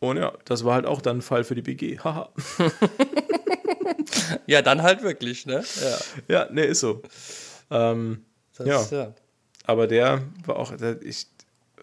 [0.00, 1.98] Und ja, das war halt auch dann ein Fall für die BG.
[2.00, 2.28] Haha.
[4.46, 5.64] ja, dann halt wirklich, ne?
[5.82, 5.98] Ja.
[6.28, 7.02] ja, ne, ist so.
[7.70, 8.24] Ähm,
[8.56, 8.98] Das, Ja.
[8.98, 9.14] ja.
[9.64, 11.26] aber der war auch, der, ich,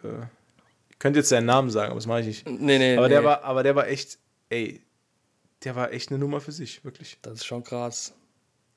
[0.04, 0.26] äh,
[1.00, 2.48] könnte jetzt seinen Namen sagen, aber das mache ich nicht.
[2.50, 3.15] Nee, nee, Aber nee.
[3.15, 4.82] der war, aber der war echt, ey,
[5.63, 7.17] der war echt eine Nummer für sich, wirklich.
[7.22, 8.13] Das ist schon krass.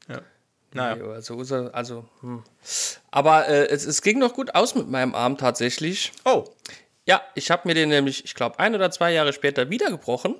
[0.09, 0.21] Ja.
[0.73, 1.05] Naja.
[1.05, 1.37] Also,
[1.73, 2.43] also hm.
[3.12, 6.12] Aber äh, es, es ging noch gut aus mit meinem Arm tatsächlich.
[6.25, 6.45] Oh,
[7.07, 10.35] Ja, ich habe mir den nämlich, ich glaube, ein oder zwei Jahre später wieder gebrochen.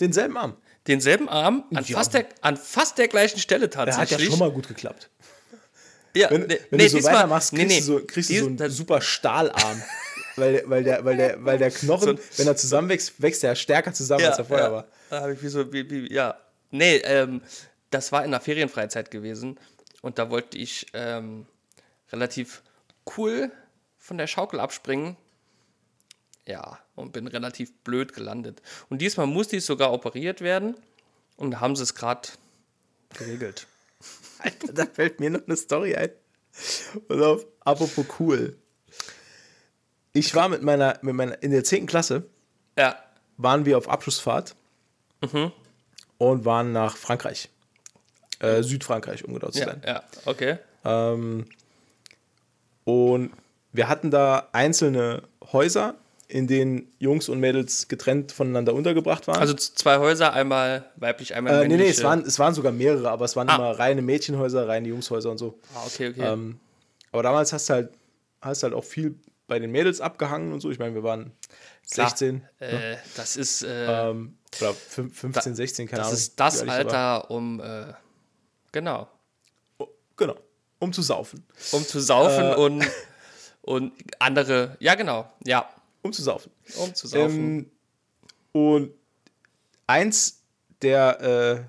[0.00, 0.56] denselben Arm.
[0.88, 1.96] Denselben Arm an, Ja.
[1.96, 4.26] fast, der, an fast der gleichen Stelle Der hat tatsächlich.
[4.28, 5.08] ja schon mal gut geklappt.
[6.18, 7.78] Ja, Wenn, nee, wenn nee, du so diesmal- weitermachst, kriegst, nee.
[7.78, 9.82] du so, kriegst du Dies- so einen super Stahlarm.
[10.36, 14.24] weil, weil, der, weil, der, weil der Knochen, wenn er zusammenwächst, wächst er stärker zusammen,
[14.24, 14.86] als er vorher war.
[15.10, 16.36] Da habe ich wie so, wie, wie, ja.
[16.70, 17.40] Nee, ähm,
[17.90, 19.58] das war in der Ferienfreizeit gewesen
[20.02, 21.46] und da wollte ich ähm,
[22.12, 22.62] relativ
[23.16, 23.50] cool
[23.96, 25.16] von der Schaukel abspringen.
[26.46, 28.62] Ja, und bin relativ blöd gelandet.
[28.88, 30.76] Und diesmal musste ich sogar operiert werden
[31.36, 32.28] und da haben sie es gerade
[33.18, 33.66] geregelt.
[34.42, 36.10] Alter, da fällt mir noch eine Story ein.
[37.08, 38.56] Pass auf, apropos cool.
[40.12, 41.86] Ich war mit meiner, mit meiner, in der 10.
[41.86, 42.26] Klasse
[42.76, 42.96] Ja,
[43.36, 44.54] waren wir auf Abschlussfahrt
[46.18, 47.48] und waren nach Frankreich.
[48.40, 49.82] Äh, Südfrankreich, um genau zu ja, sein.
[49.84, 50.58] ja, okay.
[50.84, 51.46] Ähm,
[52.84, 53.32] und
[53.72, 55.22] wir hatten da einzelne
[55.52, 55.96] Häuser,
[56.28, 59.40] in denen Jungs und Mädels getrennt voneinander untergebracht waren.
[59.40, 61.80] Also zwei Häuser, einmal weiblich, einmal äh, nee, männlich.
[61.86, 65.30] nee, es waren, es waren sogar mehrere, aber es waren immer reine Mädchenhäuser, reine Jungshäuser
[65.30, 65.58] und so.
[65.74, 66.20] Ah, okay, okay.
[66.22, 66.60] Ähm,
[67.12, 67.90] aber damals hast du halt,
[68.42, 69.14] hast halt auch viel
[69.46, 70.70] bei den Mädels abgehangen und so.
[70.70, 71.32] Ich meine, wir waren
[71.90, 72.10] Klar.
[72.10, 76.18] 16 äh, das ist, äh, ähm, oder fün- 15, 16, keine das Ahnung.
[76.18, 77.14] ist das wie alt ich da war.
[77.22, 77.94] Alter, um, äh,
[78.72, 79.08] genau,
[79.78, 79.88] Oh,
[80.18, 80.34] genau,
[80.78, 81.46] um zu saufen.
[81.72, 82.54] um zu saufen Äh.
[82.56, 82.86] und,
[83.62, 85.66] und andere, ja genau, ja,
[86.08, 86.50] Um zu saufen.
[86.78, 87.58] um zu saufen.
[87.58, 87.70] Ähm,
[88.52, 88.90] und
[89.86, 90.42] eins
[90.82, 91.64] der, äh,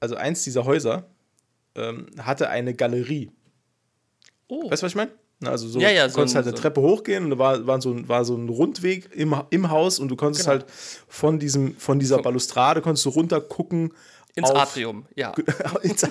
[0.00, 1.04] also eins dieser Häuser
[1.74, 3.30] ähm, hatte eine Galerie.
[4.48, 5.10] oh, Weißt du, was ich meine?
[5.44, 7.38] Also so, Ja, ja, du so konntest ein- halt eine so- Treppe hochgehen und da
[7.38, 10.60] war, war, so ein, war so ein Rundweg im, im Haus und du konntest Genau.
[10.60, 10.70] halt
[11.08, 13.92] von, diesem, von dieser Balustrade konntest du runter gucken
[14.34, 15.34] ins auf, Atrium, ja.
[15.82, 16.06] ins,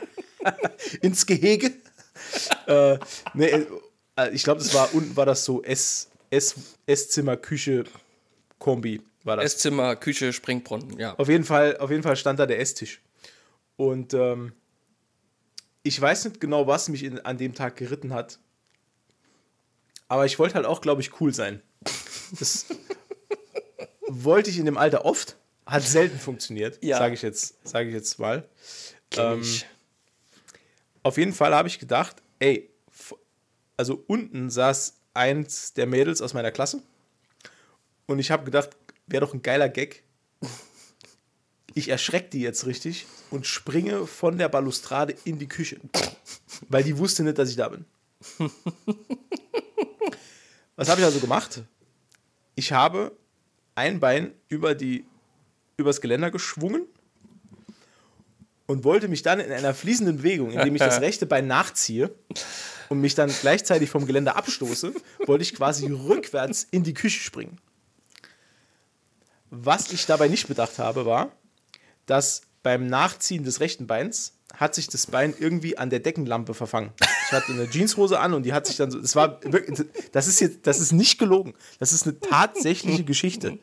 [1.00, 1.72] ins Gehege.
[2.66, 2.98] äh,
[3.34, 3.66] nee,
[4.32, 6.54] ich glaube, das war unten war das so Ess, Ess,
[6.86, 7.84] Esszimmer, Küche,
[8.58, 9.46] Kombi war das.
[9.54, 11.14] Esszimmer, Küche, Springbrunnen, ja.
[11.18, 13.00] Auf jeden Fall, auf jeden Fall stand da der Esstisch.
[13.76, 14.52] Und ähm,
[15.82, 18.38] ich weiß nicht genau, was mich in, an dem Tag geritten hat.
[20.08, 21.60] Aber ich wollte halt auch, glaube ich, cool sein.
[22.38, 22.66] Das
[24.08, 25.36] wollte ich in dem Alter oft.
[25.66, 26.98] Hat selten funktioniert, Ja.
[26.98, 28.46] sage ich, jetzt- sag ich jetzt mal.
[29.16, 29.66] Ähm, ich.
[31.02, 32.68] Auf jeden Fall habe ich gedacht, ey,
[33.76, 36.82] also unten saß eins der Mädels aus meiner Klasse.
[38.06, 38.70] Und ich habe gedacht,
[39.06, 40.02] wäre doch ein geiler Gag.
[41.74, 45.80] Ich erschrecke die jetzt richtig und springe von der Balustrade in die Küche.
[46.68, 47.84] Weil die wusste nicht, dass ich da bin.
[50.76, 51.62] Was habe ich also gemacht?
[52.54, 53.16] Ich habe
[53.74, 55.04] ein Bein über die,
[55.76, 56.86] übers Geländer geschwungen
[58.66, 62.14] und wollte mich dann in einer fließenden Bewegung, indem ich das rechte Bein nachziehe
[62.88, 64.94] und mich dann gleichzeitig vom Geländer abstoße,
[65.26, 67.58] wollte ich quasi rückwärts in die Küche springen.
[69.50, 71.32] Was ich dabei nicht bedacht habe, war,
[72.06, 76.92] dass beim Nachziehen des rechten Beins hat sich das Bein irgendwie an der Deckenlampe verfangen.
[77.26, 79.00] Ich hatte eine Jeanshose an und die hat sich dann so.
[79.00, 81.54] Das war wirklich, das ist jetzt, das ist nicht gelogen.
[81.78, 83.58] Das ist eine tatsächliche Geschichte.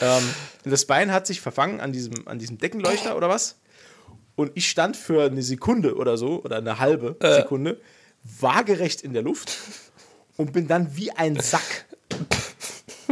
[0.00, 0.22] Ähm,
[0.64, 3.56] das Bein hat sich verfangen an diesem, an diesem Deckenleuchter oder was?
[4.36, 7.80] Und ich stand für eine Sekunde oder so, oder eine halbe Sekunde,
[8.22, 9.56] waagerecht in der Luft
[10.36, 11.86] und bin dann wie ein Sack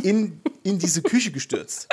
[0.02, 1.88] in, in diese Küche gestürzt.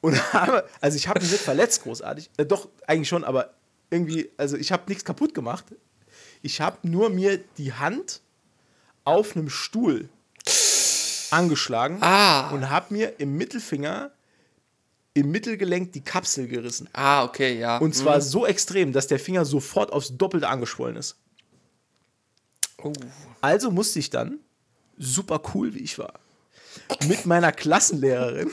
[0.00, 2.30] Und habe, also ich habe mich nicht verletzt großartig.
[2.38, 3.52] Äh, doch, eigentlich schon, aber
[3.90, 5.66] irgendwie, also ich habe nichts kaputt gemacht.
[6.40, 8.22] Ich habe nur mir die Hand
[9.04, 10.08] auf einem Stuhl
[11.30, 12.50] angeschlagen Ah.
[12.50, 14.10] und habe mir im Mittelfinger
[15.14, 16.88] im Mittelgelenk die Kapsel gerissen.
[16.92, 17.78] Ah, okay, ja.
[17.78, 21.16] Und zwar so extrem, dass der Finger sofort aufs Doppelte angeschwollen ist.
[22.82, 22.92] Oh.
[23.40, 24.38] Also musste ich dann,
[24.96, 26.20] super cool wie ich war,
[27.06, 28.50] mit meiner Klassenlehrerin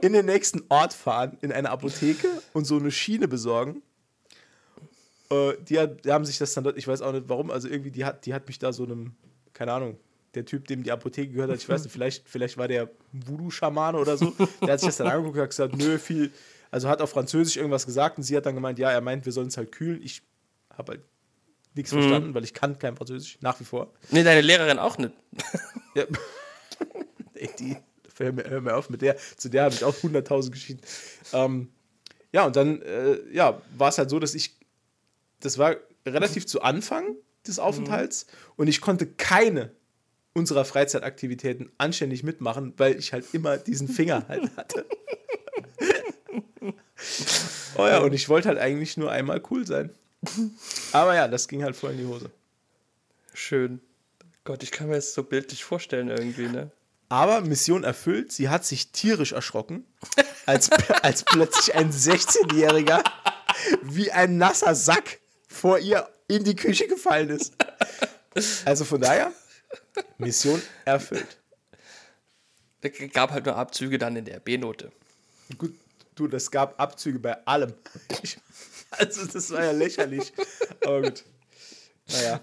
[0.00, 3.82] in den nächsten Ort fahren, in eine Apotheke und so eine Schiene besorgen.
[5.30, 7.68] Äh, die, hat, die haben sich das dann dort, ich weiß auch nicht warum, also
[7.68, 9.14] irgendwie, die hat, die hat mich da so einem,
[9.52, 9.98] keine Ahnung,
[10.34, 13.98] der Typ, dem die Apotheke gehört hat, ich weiß nicht, vielleicht, vielleicht war der Voodoo-Schamane
[13.98, 16.32] oder so, der hat sich das dann angeguckt und hat gesagt, nö, viel,
[16.70, 19.32] also hat auf Französisch irgendwas gesagt und sie hat dann gemeint, ja, er meint, wir
[19.32, 20.00] sollen es halt kühlen.
[20.02, 20.22] Ich
[20.70, 21.02] habe halt
[21.74, 23.92] nichts verstanden, weil ich kann kein Französisch, nach wie vor.
[24.10, 25.12] Nee, deine Lehrerin auch nicht.
[25.94, 26.04] Ja.
[27.34, 27.76] Ey, die,
[28.18, 30.80] hör mir, hör mir auf mit der, zu der habe ich auch 100.000 Geschichten.
[31.32, 31.72] Ähm,
[32.32, 34.56] ja, und dann äh, ja, war es halt so, dass ich,
[35.40, 37.14] das war relativ zu Anfang
[37.46, 39.70] des Aufenthalts und ich konnte keine
[40.34, 44.84] unserer Freizeitaktivitäten anständig mitmachen, weil ich halt immer diesen Finger halt hatte.
[47.76, 49.90] oh ja, und ich wollte halt eigentlich nur einmal cool sein.
[50.92, 52.30] Aber ja, das ging halt voll in die Hose.
[53.32, 53.80] Schön.
[54.44, 56.70] Gott, ich kann mir das so bildlich vorstellen irgendwie, ne?
[57.08, 59.84] Aber Mission erfüllt, sie hat sich tierisch erschrocken,
[60.46, 60.70] als,
[61.02, 63.02] als plötzlich ein 16-Jähriger
[63.82, 67.54] wie ein nasser Sack vor ihr in die Küche gefallen ist.
[68.64, 69.32] Also von daher,
[70.18, 71.38] Mission erfüllt.
[72.80, 74.92] Da gab halt nur Abzüge dann in der B-Note.
[75.56, 75.74] Gut,
[76.14, 77.74] du, das gab Abzüge bei allem.
[78.96, 80.32] Also das war ja lächerlich.
[80.84, 81.24] Aber gut.
[82.12, 82.40] Naja.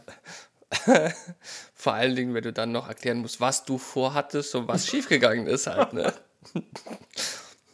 [1.73, 5.47] Vor allen Dingen, wenn du dann noch erklären musst, was du vorhattest und was schiefgegangen
[5.47, 6.13] ist halt, ne?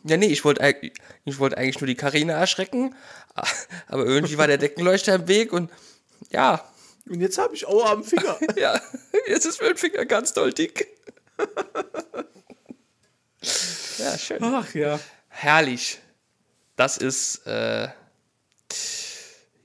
[0.04, 0.92] Ja, nee, ich wollte
[1.26, 2.96] ich wollte eigentlich nur die Karina erschrecken,
[3.88, 5.72] aber irgendwie war der Deckenleuchter im Weg und
[6.30, 6.64] ja,
[7.10, 8.38] Und jetzt habe ich Aua am Finger.
[8.56, 8.80] ja,
[9.28, 10.88] jetzt ist mein Finger ganz doll dick.
[13.98, 14.38] Ja, schön.
[14.44, 15.00] Ach ja.
[15.30, 16.00] Herrlich.
[16.76, 17.88] Das ist, äh,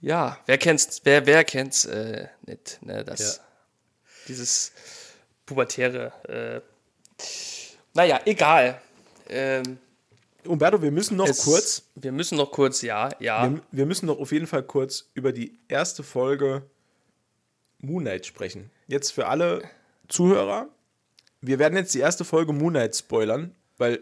[0.00, 3.42] ja, wer kennt's, wer, wer kennt's äh, nicht, ne, das, Ja.
[4.28, 4.72] dieses
[5.44, 6.60] pubertäre, äh,
[7.94, 8.80] naja, egal.
[9.28, 9.78] Ähm,
[10.44, 13.50] Umberto, wir müssen noch es- kurz, Wir müssen noch kurz, ja, ja.
[13.50, 16.62] wir, wir müssen noch auf jeden Fall kurz über die erste Folge
[17.82, 18.70] Moon Knight sprechen.
[18.86, 19.62] Jetzt für alle
[20.08, 20.68] Zuhörer,
[21.40, 24.00] wir werden jetzt die erste Folge Moon Knight spoilern, weil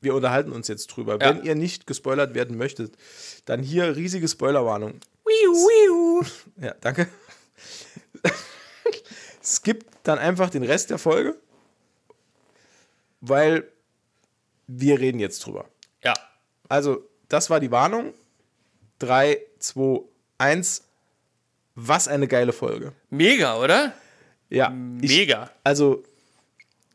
[0.00, 1.18] wir unterhalten uns jetzt drüber.
[1.20, 1.28] Ja.
[1.28, 2.96] Wenn ihr nicht gespoilert werden möchtet,
[3.44, 4.98] dann hier riesige Spoilerwarnung.
[5.24, 6.26] Wiu, wiu.
[6.64, 7.06] Ja, danke.
[9.42, 11.36] Skippt dann einfach den Rest der Folge,
[13.20, 13.70] weil
[14.66, 15.68] wir reden jetzt drüber.
[16.02, 16.14] Ja,
[16.68, 18.14] Also, das war die Warnung.
[19.00, 20.02] 3, 2,
[20.38, 20.84] 1.
[21.74, 22.92] Was eine geile Folge.
[23.10, 23.92] mega, oder?
[24.48, 24.68] Ja,
[25.00, 25.50] ich, Mega.
[25.62, 26.02] also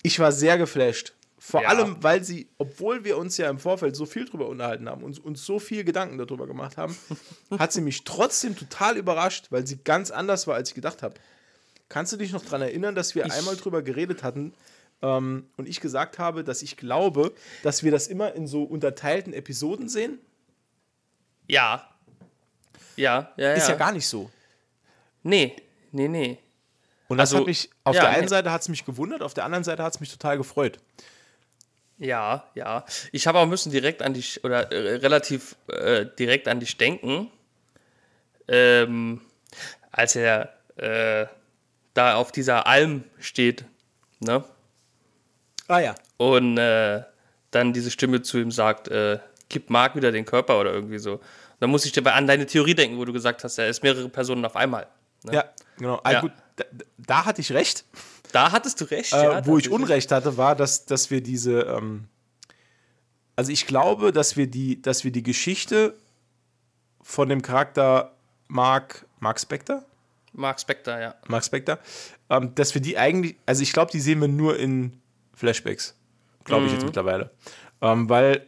[0.04, 1.14] ich war sehr geflasht.
[1.40, 1.70] Vor Ja.
[1.70, 5.24] allem, weil sie, obwohl wir uns ja im Vorfeld so viel drüber unterhalten haben und
[5.24, 6.98] uns so viel Gedanken darüber gemacht haben,
[7.60, 11.16] hat sie mich trotzdem total überrascht, weil sie ganz anders war, als ich gedacht habe.
[11.88, 14.54] Kannst du dich noch daran erinnern, dass wir einmal drüber geredet hatten
[15.04, 17.32] ähm, und ich gesagt habe, dass ich glaube,
[17.64, 20.20] dass wir das immer in so unterteilten Episoden sehen?
[21.48, 21.88] Ja.
[22.98, 23.54] Ja, ja, ja.
[23.54, 24.32] Ist ja gar nicht so.
[25.26, 25.56] Nee,
[25.92, 26.38] nee, nee.
[27.08, 28.28] Und das Also, hat mich, auf ja, der einen nee.
[28.28, 30.78] Seite hat es mich gewundert, auf der anderen Seite hat es mich total gefreut.
[31.98, 32.86] Ja, ja.
[33.12, 37.32] Ich habe auch müssen direkt an dich oder äh, relativ äh, direkt an dich denken,
[38.48, 39.22] ähm,
[39.92, 41.26] als er äh,
[41.96, 43.66] da auf dieser Alm steht,
[44.20, 44.44] ne?
[45.68, 45.96] Ah ja.
[46.18, 47.02] Und äh,
[47.50, 49.18] dann diese Stimme zu ihm sagt, äh,
[49.50, 51.14] gib Mark wieder den Körper oder irgendwie so.
[51.14, 51.22] Und
[51.62, 54.10] dann muss ich dabei an deine Theorie denken, wo du gesagt hast, er ist mehrere
[54.10, 54.86] Personen auf einmal.
[55.26, 55.34] Ne?
[55.34, 55.46] Ja,
[55.78, 56.00] genau.
[56.04, 56.22] Ah, Ja.
[56.22, 56.66] Gut, da,
[56.98, 57.86] da hatte ich recht.
[58.32, 59.14] Da hattest du recht.
[59.14, 59.70] Äh, ja, wo ich.
[59.70, 62.08] Unrecht hatte, war, dass, dass wir diese, ähm,
[63.36, 65.96] also ich glaube, dass wir die, dass wir die Geschichte
[67.02, 68.14] von dem Charakter
[68.48, 69.84] Mark, Mark Spector,
[70.34, 71.16] Mark Spector, ja.
[71.28, 71.80] Mark Spector,
[72.30, 75.00] ähm, dass wir die eigentlich, also ich glaube, die sehen wir nur in
[75.34, 75.96] Flashbacks,
[76.44, 76.78] glaube ich Mhm.
[76.78, 77.32] jetzt mittlerweile,
[77.82, 78.48] ähm, weil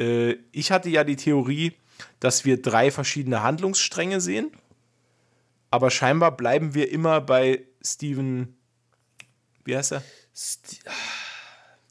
[0.00, 1.74] äh, ich hatte ja die Theorie,
[2.20, 4.50] dass wir drei verschiedene Handlungsstränge sehen,
[5.72, 8.56] aber scheinbar bleiben wir immer bei Steven,
[9.64, 10.02] wie heißt er?
[10.36, 10.76] Sti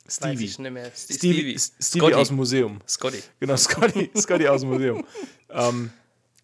[0.05, 0.45] Weiß Stevie.
[0.45, 0.91] ich nicht mehr.
[0.93, 2.13] Sti- Stevie, Stevie Scotty.
[2.13, 2.79] aus dem Museum.
[2.87, 3.23] Scotty.
[3.39, 5.05] Genau, Scotty, Scotty aus dem Museum.
[5.49, 5.91] ähm,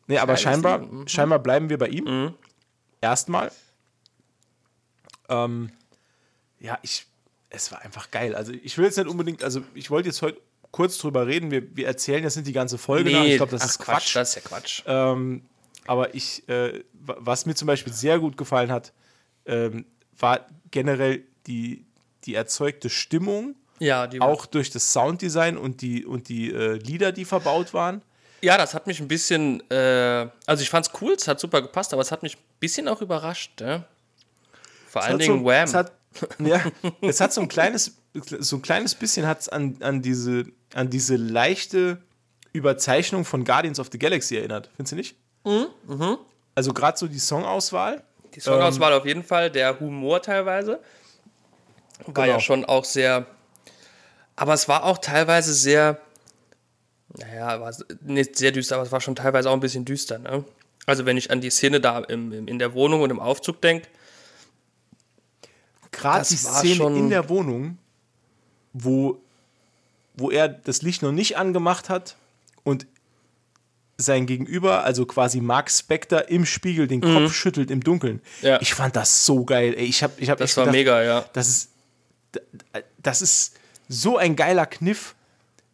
[0.07, 1.07] nee, aber scheinbar, Stevie, mhm.
[1.07, 2.33] scheinbar bleiben wir bei ihm.
[3.01, 3.51] Erstmal.
[5.29, 5.71] Ähm,
[6.59, 7.05] ja, ich.
[7.49, 8.33] es war einfach geil.
[8.35, 11.51] Also ich will jetzt nicht unbedingt, also ich wollte jetzt heute kurz drüber reden.
[11.51, 13.25] Wir, wir erzählen jetzt nicht die ganze Folge nach.
[13.25, 14.15] Ich glaube, das ach, ist Quatsch.
[14.15, 14.83] Das ist ja Quatsch.
[14.87, 15.43] Ähm,
[15.87, 18.93] aber ich, äh, wa- was mir zum Beispiel sehr gut gefallen hat,
[19.45, 19.85] ähm,
[20.17, 21.85] war generell die,
[22.25, 27.25] die erzeugte Stimmung, ja, auch durch das Sounddesign und die, und die äh, Lieder, die
[27.25, 28.01] verbaut waren.
[28.41, 31.93] ja, das hat mich ein bisschen, äh, also ich fand's cool, es hat super gepasst,
[31.93, 33.59] aber es hat mich ein bisschen auch überrascht.
[33.61, 33.85] Ne?
[34.87, 35.63] Vor allen hat Dingen so, Wham.
[35.65, 35.91] Es hat,
[36.39, 36.59] ja,
[37.01, 37.95] es hat so ein kleines,
[38.39, 42.01] so ein kleines bisschen hat's an, an, diese, an diese leichte
[42.53, 44.71] Überzeichnung von Guardians of the Galaxy erinnert.
[44.75, 45.15] Findest du nicht?
[45.87, 46.17] Mhm,
[46.55, 48.03] Also gerade so die Songauswahl.
[48.35, 48.99] Die Songauswahl Ähm.
[48.99, 50.79] auf jeden Fall, der Humor teilweise.
[52.05, 52.27] War Genau.
[52.27, 53.25] ja schon auch sehr.
[54.35, 55.99] Aber es war auch teilweise sehr.
[57.17, 60.19] Naja, war nicht sehr düster, aber es war schon teilweise auch ein bisschen düster.
[60.19, 60.43] Ne?
[60.85, 63.61] Also, wenn ich an die Szene da im, im, in der Wohnung und im Aufzug
[63.61, 63.87] denke,
[65.91, 67.77] Gerade Das die war Szene schon- in der Wohnung,
[68.73, 69.19] wo,
[70.15, 72.15] wo er das Licht noch nicht angemacht hat
[72.63, 72.85] und
[73.97, 78.21] sein Gegenüber, also quasi Mark Spector, im Spiegel den Kopf schüttelt im Dunkeln.
[78.41, 78.47] Mhm.
[78.47, 78.61] Ja.
[78.61, 79.73] Ich fand das so geil.
[79.75, 81.25] Ey, ich hab, ich hab das war gedacht, mega, ja.
[81.33, 81.71] Das ist,
[83.01, 83.55] das ist
[83.89, 85.15] so ein geiler Kniff,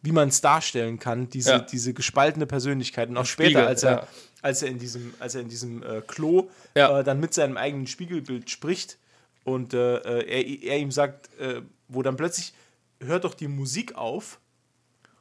[0.02, 1.58] wie man es darstellen kann, diese, Ja.
[1.58, 3.08] diese gespaltene Persönlichkeit.
[3.08, 4.06] Und auch Spiegel, später, als er, ja.
[4.42, 7.86] als er in diesem, als er in diesem äh, Klo äh, dann mit seinem eigenen
[7.86, 8.98] Spiegelbild spricht
[9.44, 12.54] und äh, er, er ihm sagt, äh, wo dann plötzlich
[13.00, 14.38] hört doch die Musik auf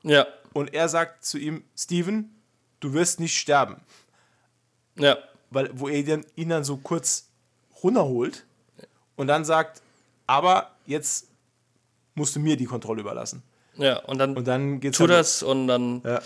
[0.03, 2.29] Ja, und er sagt zu ihm, Steven,
[2.83, 3.77] du wirst nicht sterben.
[4.97, 5.17] ja,
[5.49, 7.27] Weil, wo er dann, ihn dann so kurz
[7.83, 8.45] runterholt
[9.15, 9.81] und dann sagt,
[10.27, 11.27] aber jetzt
[12.15, 13.41] musst du mir die Kontrolle überlassen.
[13.75, 13.99] ja.
[14.05, 16.21] Und dann, Und dann geht's tu dann- das und dann, Ja.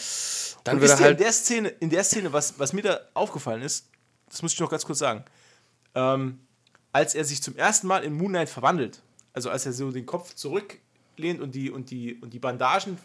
[0.63, 1.11] dann Und wird er halt.
[1.11, 3.87] in der Szene, in der Szene was, was mir da aufgefallen ist,
[4.29, 5.23] das muss ich noch ganz kurz sagen,
[5.95, 6.39] ähm,
[6.91, 9.01] als er sich zum ersten Mal in Moon Knight verwandelt,
[9.33, 12.97] also als er so den Kopf zurücklehnt und die, und die, und die Bandagen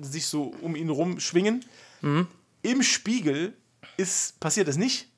[0.00, 1.64] sich so um ihn rum schwingen,
[2.02, 2.26] Mhm.
[2.62, 3.54] Im Spiegel
[3.96, 5.08] ist, passiert das nicht.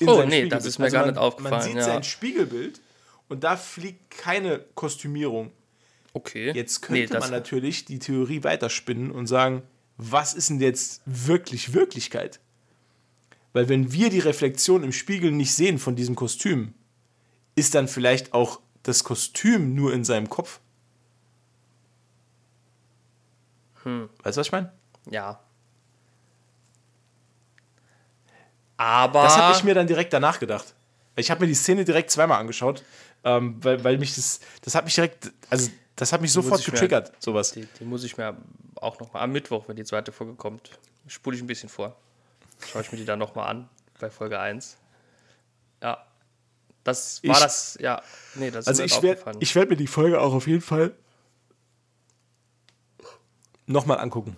[0.00, 1.82] In Oh, nee, das ist mir Also gar man, nicht aufgefallen, Man sieht ja.
[1.84, 2.80] sein Spiegelbild
[3.28, 5.50] und da fliegt keine Kostümierung.
[6.12, 6.52] Okay.
[6.52, 9.62] Jetzt Nee, könnte das- man natürlich die Theorie weiterspinnen und sagen,
[9.96, 12.38] was ist denn jetzt wirklich Wirklichkeit?
[13.52, 16.74] Weil wenn wir die Reflexion im Spiegel nicht sehen von diesem Kostüm,
[17.56, 20.60] ist dann vielleicht auch das Kostüm nur in seinem Kopf.
[23.82, 24.08] Hm.
[24.22, 24.72] Weißt du, was ich meine?
[25.10, 25.40] Ja.
[28.78, 29.22] Aber.
[29.24, 30.74] Das habe ich mir dann direkt danach gedacht.
[31.16, 32.82] Ich habe mir die Szene direkt zweimal angeschaut,
[33.24, 36.68] ähm, weil, weil mich das, das hat mich direkt, also das hat mich sofort ich
[36.68, 37.52] mir- getriggert, sowas.
[37.52, 38.36] Die, die muss ich mir
[38.76, 40.70] auch noch mal am Mittwoch, wenn die zweite Folge kommt,
[41.08, 41.96] spule ich ein bisschen vor.
[42.72, 44.76] Schaue ich mir die dann noch mal an bei Folge 1.
[45.82, 46.04] Ja.
[46.84, 48.00] Das war Ich- das, ja.
[48.36, 50.92] Nee, das ist Also ich werde werd mir die Folge auch auf jeden Fall
[53.66, 54.36] nochmal angucken.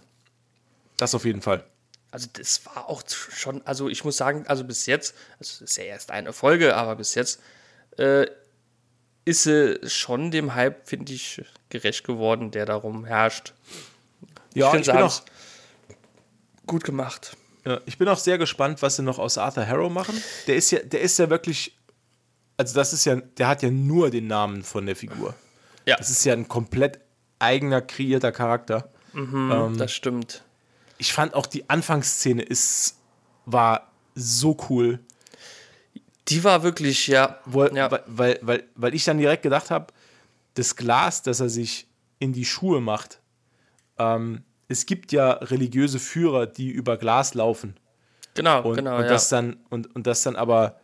[0.96, 1.64] Das auf jeden Fall.
[2.12, 5.77] Also das war auch schon, also ich muss sagen, also bis jetzt, also es ist
[5.77, 7.40] ja erst eine Folge, aber bis jetzt
[7.99, 8.27] äh,
[9.25, 13.53] ist sie schon dem Hype, finde ich, gerecht geworden, der darum herrscht.
[14.55, 17.37] Ja, ich, sie bin haben's auch, gut gemacht.
[17.64, 20.20] ja, ich bin auch sehr gespannt, was sie noch aus Arthur Harrow machen.
[20.49, 21.77] Der ist ja, der ist ja wirklich,
[22.57, 25.35] also das ist ja, der hat ja nur den Namen von der Figur.
[25.87, 27.01] Ja, Das ist ja ein komplett
[27.38, 28.90] eigener, kreierter Charakter.
[29.14, 30.44] Ähm, das stimmt.
[31.01, 32.97] Ich fand auch die Anfangsszene ist,
[33.47, 35.01] war so cool.
[36.29, 37.39] Die war wirklich, ja.
[37.47, 37.91] Wo, ja.
[38.07, 39.87] weil, weil, weil, ich dann direkt gedacht habe,
[40.55, 41.87] das Glas, das er sich
[42.19, 43.21] in die Schuhe macht,
[43.99, 47.77] ähm, es gibt ja religiöse Führer, die über Glas laufen
[48.35, 49.09] Genau, und, genau, und, ja.
[49.09, 50.79] das dann, und, und das dann aber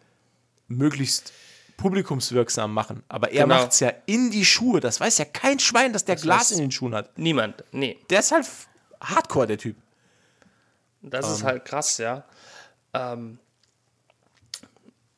[0.66, 1.32] möglichst
[1.76, 3.02] publikumswirksam machen.
[3.08, 3.56] Aber er Genau.
[3.60, 4.80] macht es ja in die Schuhe.
[4.80, 7.16] Das weiß ja kein Schwein, dass der Glas weiß- in den Schuhen hat.
[7.18, 7.98] Niemand, nee.
[8.08, 8.46] Der ist halt
[9.00, 9.76] hardcore, der Typ.
[11.02, 11.32] Das Ähm.
[11.32, 12.24] ist halt krass, ja.
[12.94, 13.38] Ähm,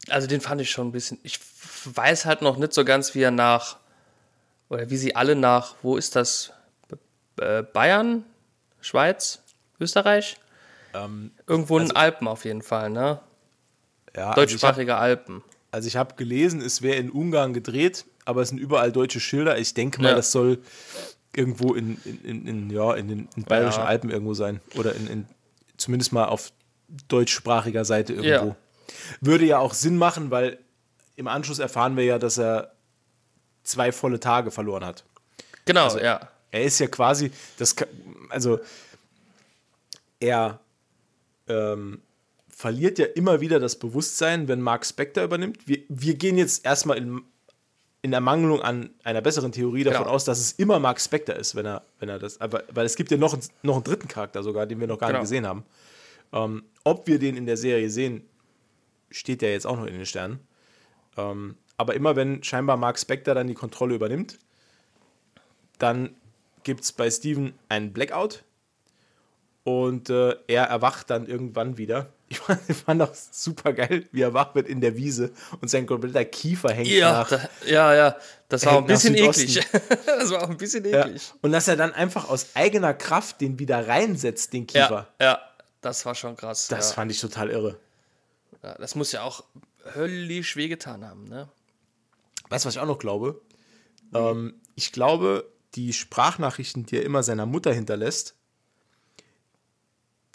[0.09, 1.19] also den fand ich schon ein bisschen.
[1.23, 1.39] Ich
[1.85, 3.77] weiß halt noch nicht so ganz, wie er nach
[4.69, 5.75] oder wie sie alle nach.
[5.83, 6.53] Wo ist das?
[7.41, 8.25] Äh, Bayern,
[8.81, 9.41] Schweiz,
[9.81, 10.37] Österreich?
[10.95, 12.99] Ähm, Irgendwo in den Alpen auf jeden Fall, ne?
[13.01, 15.45] ja, also ich hab- Deutschsprachige Alpen.
[15.71, 19.59] Also ich habe gelesen, es wäre in Ungarn gedreht, aber es sind überall deutsche Schilder.
[19.59, 20.15] Ich denke mal, Ja.
[20.17, 20.59] das soll
[21.37, 23.87] irgendwo in, in, in, in, ja, in den in bayerischen Ja.
[23.87, 24.61] Alpen irgendwo sein.
[24.77, 25.27] Oder in, in,
[25.79, 26.53] zumindest mal auf
[27.09, 28.49] deutschsprachiger Seite irgendwo.
[28.49, 28.57] Ja.
[29.21, 30.59] Würde ja auch Sinn machen, weil
[31.17, 32.73] im Anschluss erfahren wir ja, dass er
[33.65, 35.05] zwei volle Tage verloren hat.
[35.65, 36.29] Genau, Also- ja.
[36.51, 37.77] Er ist ja quasi, das,
[38.31, 38.59] also
[40.19, 40.61] er
[41.47, 42.01] ähm,
[42.49, 45.69] verliert ja immer wieder das Bewusstsein, wenn Mark Spector übernimmt.
[45.69, 47.23] Wir, wir gehen jetzt erstmal in
[48.03, 50.15] in Ermangelung an einer besseren Theorie davon Genau.
[50.15, 52.41] aus, dass es immer Mark Spector ist, wenn er, wenn er das.
[52.41, 54.99] Aber, weil es gibt ja noch, einen- noch einen dritten Charakter sogar, den wir noch
[54.99, 55.21] gar Genau.
[55.21, 55.65] nicht gesehen haben.
[56.33, 58.23] Ähm, ob wir den in der Serie sehen,
[59.11, 60.39] steht ja jetzt auch noch in den Sternen.
[61.17, 64.39] Ähm, aber immer wenn scheinbar Mark Spector dann die Kontrolle übernimmt,
[65.79, 66.15] dann
[66.63, 68.45] gibt es bei Steven einen Blackout
[69.65, 72.13] und äh, er erwacht dann irgendwann wieder.
[72.31, 75.69] Ich fand, ich fand auch super geil, wie er wach wird in der Wiese und
[75.69, 77.29] sein kompletter Kiefer hängt Ja, nach.
[77.31, 78.17] da, ja, ja.
[78.51, 79.61] Das war auch ein bisschen eklig.
[80.07, 81.07] das war auch ein bisschen Ja.
[81.07, 81.33] eklig.
[81.41, 85.09] Und dass er dann einfach aus eigener Kraft den wieder reinsetzt, den Ja, Kiefer.
[85.21, 85.41] ja,
[85.81, 86.69] das war schon krass.
[86.69, 86.95] Das ja.
[86.97, 87.79] fand ich total irre.
[88.63, 89.45] Ja, das muss ja auch
[89.95, 91.49] höllisch wehgetan haben, ne?
[92.51, 93.41] Weißt du, was ich auch noch glaube?
[94.15, 98.35] Ähm, ich glaube, die Sprachnachrichten, die er immer seiner Mutter hinterlässt,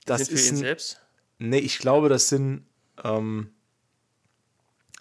[0.06, 1.00] das Sind für ist ihn ein, selbst?
[1.40, 2.66] Nee, ich glaube, das sind.
[3.04, 3.52] Ähm,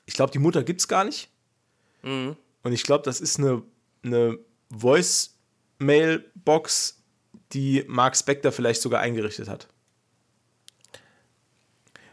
[0.06, 1.28] ich glaube, die Mutter gibt es gar nicht.
[2.02, 2.36] Mhm.
[2.62, 3.62] Und ich glaube, das ist eine,
[4.04, 4.38] eine
[5.78, 6.98] Voice-Mail-Box,
[7.52, 9.68] die Mark Spector vielleicht sogar eingerichtet hat.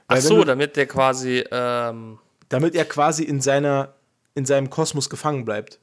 [0.07, 3.93] Ach Weil wenn so, du- damit der quasi, ähm, damit er quasi in seiner
[4.35, 5.79] in seinem Kosmos gefangen bleibt.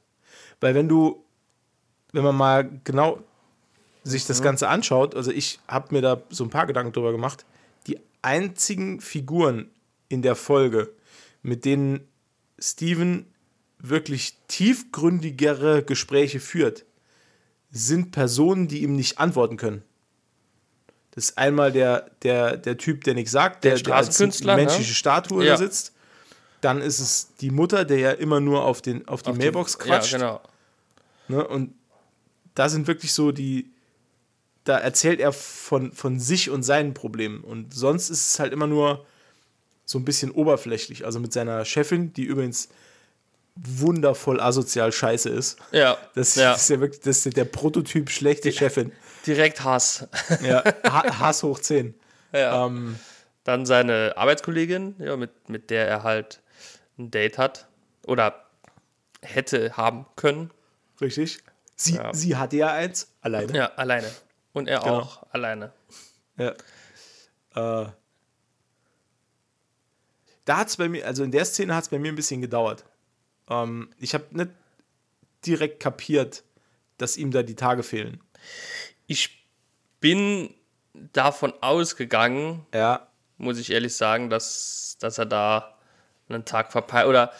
[0.59, 1.23] Weil wenn du
[2.13, 3.21] wenn man mal genau
[4.03, 7.45] sich das Ganze anschaut, also ich habe mir da so ein paar Gedanken drüber gemacht,
[7.87, 9.69] die einzigen Figuren
[10.09, 10.93] in der Folge,
[11.41, 12.07] mit denen
[12.59, 13.25] Steven
[13.79, 16.85] wirklich tiefgründigere Gespräche führt,
[17.71, 19.83] sind Personen, die ihm nicht antworten können.
[21.11, 24.63] Das ist einmal der, der, der Typ, der nichts sagt, der, der als Straßenkünstler, ne?
[24.63, 25.57] menschliche Statue Ja.
[25.57, 25.93] sitzt.
[26.61, 29.43] Dann ist es die Mutter, der ja immer nur auf, den, auf die auf die-
[29.43, 30.13] Mailbox quatscht.
[30.13, 30.41] Ja, genau.
[31.27, 31.47] Ne?
[31.47, 31.73] Und
[32.55, 33.69] da sind wirklich so die,
[34.67, 37.41] da erzählt er von, von sich und seinen Problemen.
[37.43, 39.05] Und sonst ist es halt immer nur
[39.85, 41.05] so ein bisschen oberflächlich.
[41.05, 42.69] Also mit seiner Chefin, die übrigens
[43.55, 45.57] wundervoll asozial scheiße ist.
[45.71, 46.53] Ja, Das, ja.
[46.53, 48.91] ist ja wirklich das ist der Prototyp schlechte Chefin.
[49.25, 50.07] direkt Hass.
[50.43, 51.95] Ja, Ha- Hass hoch 10.
[52.33, 52.65] ja.
[52.65, 52.99] Ähm,
[53.43, 56.41] Dann seine Arbeitskollegin, ja, mit, mit der er halt
[56.99, 57.67] ein Date hat.
[58.05, 58.45] Oder
[59.21, 60.51] hätte haben können.
[61.01, 61.39] richtig.
[61.75, 62.13] Sie, Ja.
[62.13, 63.53] sie hatte ja eins, alleine.
[63.55, 64.07] Ja, alleine.
[64.57, 64.99] Und er Genau.
[64.99, 65.71] auch alleine.
[66.37, 66.49] Ja.
[67.55, 67.89] Äh,
[70.45, 72.41] da hat es bei mir, also in der Szene hat es bei mir ein bisschen
[72.41, 72.85] gedauert.
[73.49, 74.51] Ähm, ich habe nicht
[75.45, 76.43] direkt kapiert,
[76.97, 78.21] dass ihm da die Tage fehlen.
[79.07, 79.45] Ich
[79.99, 80.53] bin
[80.93, 85.75] davon ausgegangen, Ja, muss ich ehrlich sagen, dass, dass er da
[86.29, 87.31] einen Tag verpeilt oder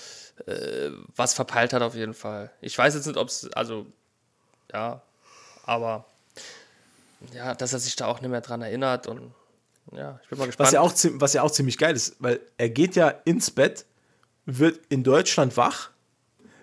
[0.45, 2.51] äh, was verpeilt hat auf jeden Fall.
[2.61, 3.87] Ich weiß jetzt nicht, ob es, also,
[4.71, 5.01] ja,
[5.63, 6.05] aber
[7.33, 9.33] ja, dass er sich da auch nicht mehr dran erinnert und
[9.93, 10.67] ja, ich bin mal gespannt.
[10.67, 13.85] was ja, auch, was ja auch ziemlich geil ist, weil er geht ja ins Bett,
[14.45, 15.89] wird in Deutschland wach,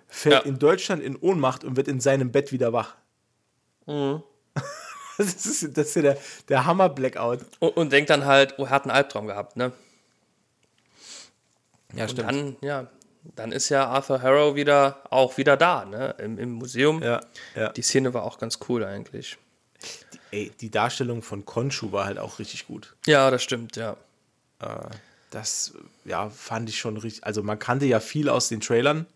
[0.08, 0.40] fällt Ja.
[0.40, 2.94] in Deutschland in Ohnmacht und wird in seinem Bett wieder wach.
[3.86, 4.22] Mhm.
[5.16, 7.38] Das ist, das ist ja der, der Hammer-Blackout.
[7.60, 9.70] und, und denkt dann halt, oh, er hat einen Albtraum gehabt, ne?
[11.94, 12.88] Ja, Und dann, ja,
[13.36, 16.16] dann ist ja Arthur Harrow wieder auch wieder da, ne?
[16.18, 17.00] Im, im Museum.
[17.00, 17.20] Ja,
[17.54, 17.68] ja.
[17.68, 19.38] Die Szene war auch ganz cool eigentlich.
[20.30, 22.94] Ey, die Darstellung von Konshu war halt auch richtig gut.
[23.06, 23.96] Ja, das stimmt, ja.
[25.30, 25.74] Das,
[26.04, 27.24] ja, fand ich schon richtig.
[27.24, 29.06] Also, man kannte ja viel aus den Trailern.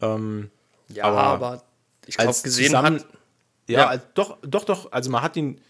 [0.00, 0.50] Ähm,
[0.88, 1.62] Ja, Aber aber,
[2.06, 3.06] ich glaube, gesehen zusammen- hat.
[3.68, 4.02] ja, Ja.
[4.14, 4.92] doch, doch, doch.
[4.92, 5.60] Also, man hat ihn.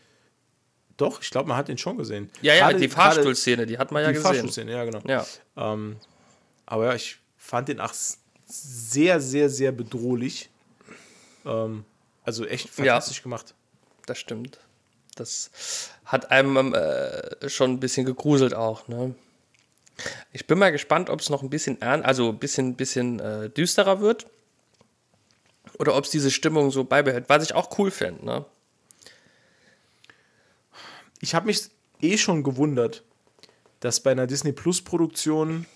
[0.97, 2.31] Doch, ich glaube, man hat ihn schon gesehen.
[2.43, 4.27] Ja, ja, Gerade- die Fahrstuhlszene, die hat man ja Die gesehen.
[4.27, 5.01] Fahrstuhlszene, ja, genau.
[5.07, 5.25] Ja.
[5.57, 5.97] Ähm,
[6.67, 7.93] aber ja, ich fand den auch
[8.47, 10.51] sehr, sehr, sehr bedrohlich.
[11.47, 11.85] Ähm,
[12.25, 13.55] also echt fantastisch gemacht.
[14.07, 14.59] Das stimmt.
[15.17, 19.15] Das hat einem äh, schon ein bisschen gegruselt auch, ne?
[20.33, 24.01] Ich bin mal gespannt, ob es noch ein bisschen also ein bisschen, bisschen äh, düsterer
[24.01, 24.27] wird.
[25.79, 28.45] Oder ob es diese Stimmung so beibehält, was ich auch cool fände, ne?
[31.21, 33.03] Ich habe mich eh schon gewundert,
[33.81, 35.67] dass bei einer Disney Plus Produktion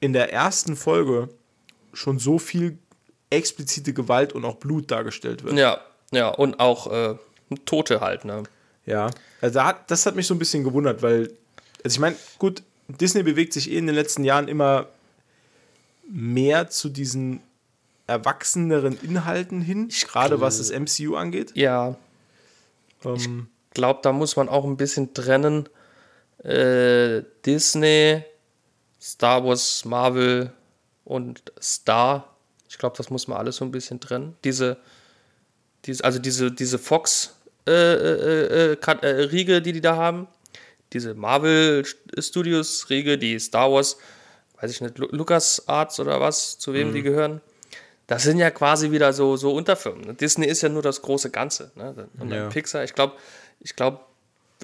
[0.00, 1.28] in der ersten Folge
[1.92, 2.78] schon so viel
[3.30, 5.56] explizite Gewalt und auch Blut dargestellt wird.
[5.56, 5.80] Ja,
[6.10, 7.16] ja, und auch äh,
[7.64, 8.42] Tote halt, ne?
[8.86, 11.30] Ja, also das hat mich so ein bisschen gewundert, weil,
[11.84, 14.86] also ich meine, gut, Disney bewegt sich eh in den letzten Jahren immer
[16.08, 17.40] mehr zu diesen
[18.06, 21.52] erwachseneren Inhalten hin, gerade was das MCU angeht.
[21.54, 21.96] Ja,
[23.04, 25.68] Ähm, glaube, da muss man auch ein bisschen trennen.
[26.42, 28.24] Äh, Disney,
[29.00, 30.52] Star Wars, Marvel
[31.04, 32.34] und Star.
[32.68, 34.36] Ich glaube, das muss man alles so ein bisschen trennen.
[34.44, 34.78] Diese,
[35.84, 37.34] diese also diese, diese Fox
[37.66, 40.26] äh, äh, äh, äh, Riege, die die da haben.
[40.92, 41.84] Diese Marvel
[42.18, 43.98] Studios Riege, die Star Wars,
[44.60, 47.42] weiß ich nicht, Lu Lucas Arts oder was, zu wem die gehören.
[48.06, 50.00] Das sind ja quasi wieder so, so Unterfirmen.
[50.00, 50.14] ne?
[50.14, 51.70] Disney ist ja nur das große Ganze.
[51.74, 52.08] Ne?
[52.18, 52.48] Und dann Ja.
[52.48, 53.16] Pixar, ich glaube,
[53.60, 54.00] ich glaube,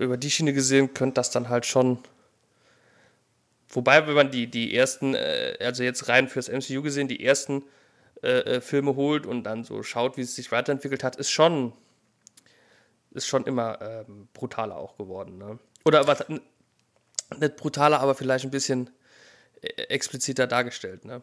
[0.00, 1.98] über die Schiene gesehen könnte das dann halt schon.
[3.68, 7.64] Wobei, wenn man die, die ersten, äh, also jetzt rein fürs MCU gesehen, die ersten
[8.24, 11.74] äh, äh, Filme holt und dann so schaut, wie es sich weiterentwickelt hat, ist schon,
[13.10, 15.36] ist schon immer ähm, brutaler auch geworden.
[15.36, 15.58] Ne?
[15.84, 18.88] Oder was, nicht brutaler, aber vielleicht ein bisschen
[19.60, 21.04] äh, expliziter dargestellt.
[21.04, 21.22] Ne?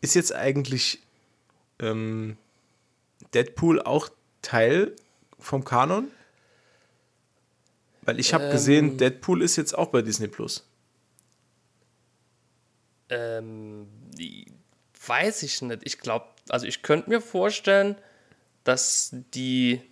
[0.00, 1.02] Ist jetzt eigentlich
[1.78, 2.38] ähm,
[3.34, 4.08] Deadpool auch
[4.40, 4.96] Teil
[5.38, 6.10] vom Kanon?
[8.00, 8.52] Weil ich habe Ähm.
[8.52, 10.66] gesehen, Deadpool ist jetzt auch bei Disney Plus.
[13.10, 13.88] Ähm,
[15.10, 15.80] weiß ich nicht.
[15.84, 17.96] Ich glaube, also ich könnte mir vorstellen,
[18.64, 19.82] dass die,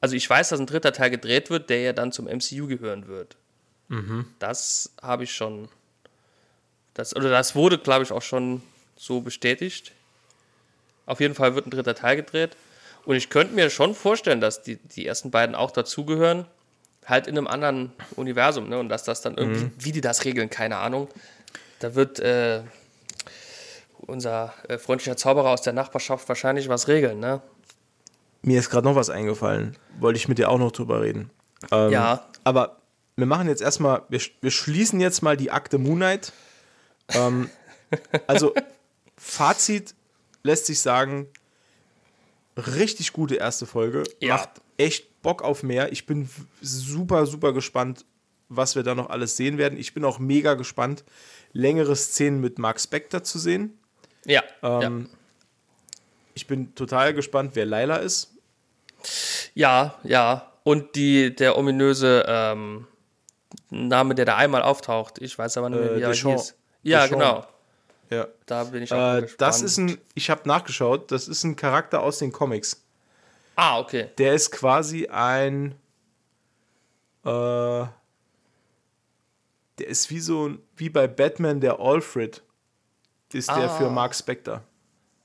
[0.00, 3.08] also ich weiß, dass ein dritter Teil gedreht wird, der ja dann zum MCU gehören
[3.08, 3.36] wird.
[4.38, 5.68] Das habe ich schon,
[6.94, 8.62] das, oder das wurde, glaube ich, auch schon
[8.96, 9.92] so bestätigt.
[11.06, 12.56] Auf jeden Fall wird ein dritter Teil gedreht.
[13.04, 16.46] Und ich könnte mir schon vorstellen, dass die, die ersten beiden auch dazugehören,
[17.04, 18.78] halt in einem anderen Universum, ne?
[18.78, 21.08] Und dass das dann irgendwie, wie die das regeln, keine Ahnung.
[21.78, 22.62] Da wird äh,
[24.06, 27.42] unser äh, freundlicher Zauberer aus der Nachbarschaft wahrscheinlich was regeln, ne?
[28.42, 29.76] Mir ist gerade noch was eingefallen.
[29.98, 31.30] Wollte ich mit dir auch noch drüber reden.
[31.72, 32.26] Ähm, Ja.
[32.44, 32.76] Aber
[33.16, 36.32] wir machen jetzt erstmal, wir, wir schließen jetzt mal die Akte Moon Knight.
[37.08, 37.50] Ähm,
[38.26, 38.54] also,
[39.16, 39.94] Fazit
[40.42, 41.26] lässt sich sagen,
[42.56, 44.04] richtig gute erste Folge.
[44.20, 44.34] Ja.
[44.34, 45.90] Macht echt Bock auf mehr.
[45.92, 46.28] Ich bin
[46.60, 48.04] super, super gespannt,
[48.48, 49.78] was wir da noch alles sehen werden.
[49.78, 51.04] Ich bin auch mega gespannt,
[51.52, 53.76] längere Szenen mit Mark Spector zu sehen.
[54.26, 54.42] Ja.
[54.62, 55.08] Ähm,
[56.34, 58.32] Ich bin total gespannt, wer Laila ist.
[59.54, 59.98] ja.
[60.02, 60.52] ja, ja.
[60.64, 62.86] Und die, der ominöse ähm,
[63.70, 65.18] Name, der da einmal auftaucht.
[65.22, 66.42] Ich weiß aber nicht mehr, Äh, wie er Deschamps.
[66.42, 66.54] hieß.
[66.82, 67.24] Ja, Deschamps.
[67.24, 67.46] genau.
[68.10, 68.28] Ja.
[68.46, 69.40] Da bin ich auch mal Äh, gespannt.
[69.40, 72.82] das ist ein, ich habe nachgeschaut, das ist ein Charakter aus den Comics.
[73.54, 74.10] Ah, okay.
[74.18, 75.72] Der ist quasi ein,
[77.24, 77.28] äh,
[79.78, 82.42] der ist wie so, ein- wie bei Batman der Alfred,
[83.36, 83.76] ist der Ah.
[83.78, 84.62] für Mark Spector.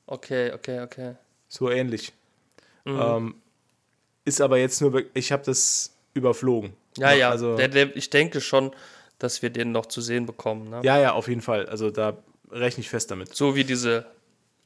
[0.07, 1.15] Okay, okay, okay.
[1.47, 2.13] So ähnlich.
[2.85, 2.99] Mhm.
[3.01, 3.35] Ähm,
[4.25, 6.73] ist aber jetzt nur, ich habe das überflogen.
[6.97, 7.29] Ja, ja.
[7.29, 8.71] Also, der, der, ich denke schon,
[9.19, 10.69] dass wir den noch zu sehen bekommen.
[10.69, 10.81] Ne?
[10.83, 11.67] ja, ja, auf jeden Fall.
[11.67, 12.17] Also da
[12.51, 13.35] rechne ich fest damit.
[13.35, 14.05] So wie diese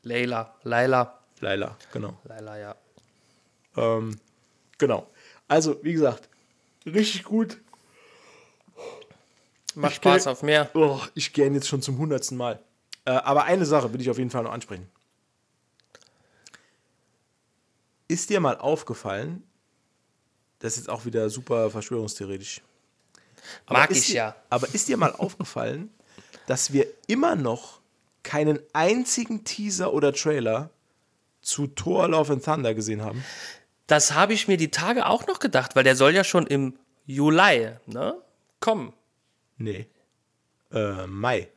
[0.01, 0.55] Layla.
[0.63, 1.19] Laila.
[1.41, 2.17] Laila, genau.
[2.23, 2.75] Laila, ja.
[3.77, 4.17] Ähm,
[4.77, 5.07] genau.
[5.47, 6.29] Also, wie gesagt,
[6.85, 7.57] richtig gut.
[9.75, 10.69] Macht Ich Spaß geh- auf mehr.
[10.73, 12.59] Oh, ich gehe jetzt schon zum hundertsten Mal.
[13.05, 14.89] Äh, aber eine Sache will ich auf jeden Fall noch ansprechen.
[18.07, 19.43] Ist dir mal aufgefallen,
[20.59, 22.61] das ist jetzt auch wieder super verschwörungstheoretisch.
[23.65, 24.35] Aber Mag ich dir, ja.
[24.49, 25.91] Aber ist dir mal aufgefallen,
[26.47, 27.79] dass wir immer noch
[28.23, 30.69] keinen einzigen Teaser oder Trailer
[31.41, 33.23] zu Thor Love and Thunder gesehen haben?
[33.87, 36.77] Das habe ich mir die Tage auch noch gedacht, weil der soll ja schon im
[37.05, 38.15] Juli, ne?
[38.59, 38.93] Kommen.
[39.57, 39.87] Nee.
[40.71, 41.49] Äh, Mai.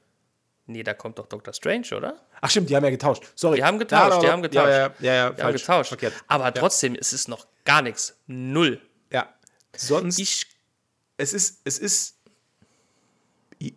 [0.70, 2.20] Nee, da kommt doch Doctor Strange, oder?
[2.42, 3.24] Ach stimmt, die haben ja getauscht.
[3.34, 3.56] Sorry.
[3.56, 4.68] Die haben getauscht, die haben getauscht.
[4.68, 5.88] Ja, ja, ja, ja Die haben getauscht.
[5.88, 6.12] Verkehrt.
[6.26, 8.18] Aber trotzdem, es ist noch gar nichts.
[8.26, 8.80] Null.
[9.10, 9.32] Ja.
[9.74, 10.46] Sonst, Ich,
[11.16, 12.18] es ist, es ist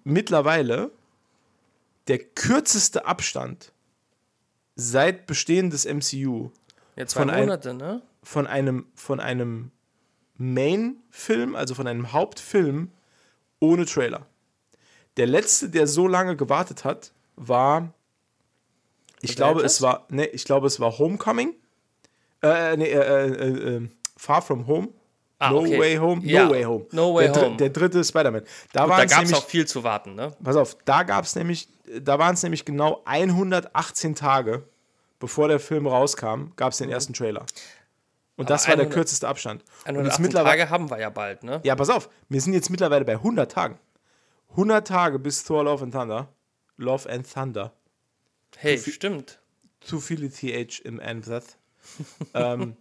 [0.04, 0.92] mittlerweile
[2.08, 3.72] der kürzeste Abstand
[4.76, 6.52] seit Bestehen des MCU
[6.98, 8.02] ja, zwei Von ein- Monate, ne?
[8.24, 9.72] von einem, von einem
[10.38, 12.92] Main-Film, also von einem Hauptfilm
[13.60, 14.26] ohne Trailer.
[15.18, 17.94] Der letzte, der so lange gewartet hat, war,
[19.22, 21.54] ich glaube, es war, ne, ich glaube, es war Homecoming.
[22.42, 24.90] Äh, nee, äh, äh, äh, Far From Home.
[25.42, 25.80] Ah, no okay.
[25.80, 26.22] Way Home.
[26.24, 26.86] Ja, No Way Home.
[26.92, 27.58] No Way der, Home.
[27.58, 28.44] Der dritte Spider-Man.
[28.74, 30.34] Da Da gab es auch viel zu warten, ne?
[30.44, 31.68] pass auf, da gab es nämlich,
[32.00, 34.64] da waren es nämlich genau 118 Tage,
[35.20, 37.46] bevor der Film rauskam, gab es den ersten Trailer.
[38.38, 39.64] Und das war der 100 kürzeste Abstand.
[39.88, 41.60] Und jetzt 118 mittlerweile, Tage haben wir ja bald, ne?
[41.64, 43.80] ja, pass auf, wir sind jetzt mittlerweile bei 100 Tagen.
[44.52, 46.28] 100 Tage bis Thor Love and Thunder.
[46.78, 47.74] Love and Thunder.
[48.58, 49.40] Hey, stimmt.
[49.80, 51.58] Zu viele TH im Ansatz.
[52.34, 52.76] ähm,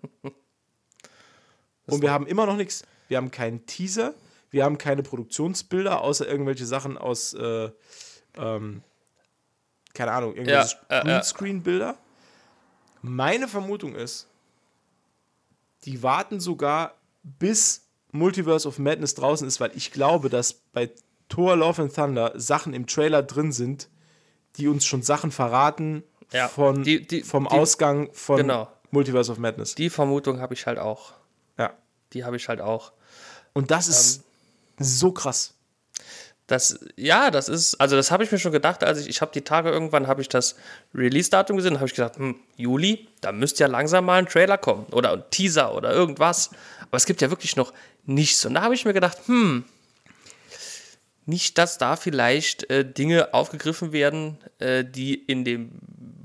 [1.87, 2.85] und wir haben immer noch nichts.
[3.09, 4.15] Wir haben keinen Teaser.
[4.51, 7.71] Wir haben keine Produktionsbilder, außer irgendwelche Sachen aus, äh,
[8.37, 8.83] ähm,
[9.95, 11.05] keine Ahnung, irgendwelche Ja, äh, äh.
[11.05, 11.97] Greenscreen-Bilder.
[13.03, 14.29] Meine Vermutung ist,
[15.85, 20.91] die warten sogar bis Multiverse of Madness draußen ist, weil ich glaube, dass bei
[21.31, 23.89] Thor Love and Thunder Sachen im Trailer drin sind,
[24.57, 26.03] die uns schon Sachen verraten
[26.33, 28.69] Ja, von, die- die- vom die- Ausgang von genau.
[28.91, 29.75] Multiverse of Madness.
[29.77, 31.15] Die Vermutung habe ich halt auch.
[31.59, 31.73] ja.
[32.13, 32.93] Die habe ich halt auch.
[33.55, 34.17] Und das ist
[34.79, 34.85] Ähm.
[34.85, 35.55] so krass.
[36.49, 39.31] Das, ja, das ist, also das habe ich mir schon gedacht, als ich, ich habe
[39.33, 40.57] die Tage irgendwann, habe ich das
[40.93, 44.87] Release-Datum gesehen, habe ich gesagt, hm, Juli, da müsste ja langsam mal ein Trailer kommen
[44.91, 46.51] oder ein Teaser oder irgendwas.
[46.89, 47.73] Aber es gibt ja wirklich noch
[48.05, 48.45] nichts.
[48.45, 49.65] Und da habe ich mir gedacht, hm,
[51.31, 55.73] nicht, dass da vielleicht äh, Dinge aufgegriffen werden, äh, die in dem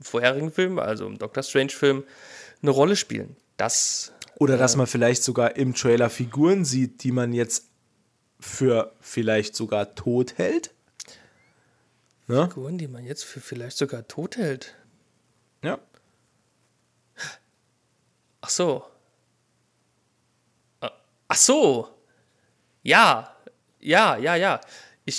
[0.01, 2.03] vorherigen Film, also im Doctor Strange-Film,
[2.61, 3.37] eine Rolle spielen.
[3.55, 4.11] Das.
[4.37, 7.69] Oder dass man vielleicht sogar im Trailer Figuren sieht, die man jetzt
[8.39, 10.71] für vielleicht sogar tot hält.
[12.27, 12.47] Ne?
[12.47, 14.75] Figuren, die man jetzt für vielleicht sogar tot hält.
[15.63, 15.79] Ja.
[18.41, 18.83] Ach so.
[20.81, 20.89] Äh,
[21.27, 21.89] ach so.
[22.83, 23.35] Ja.
[23.79, 24.61] Ja, ja, ja.
[25.05, 25.17] Ich.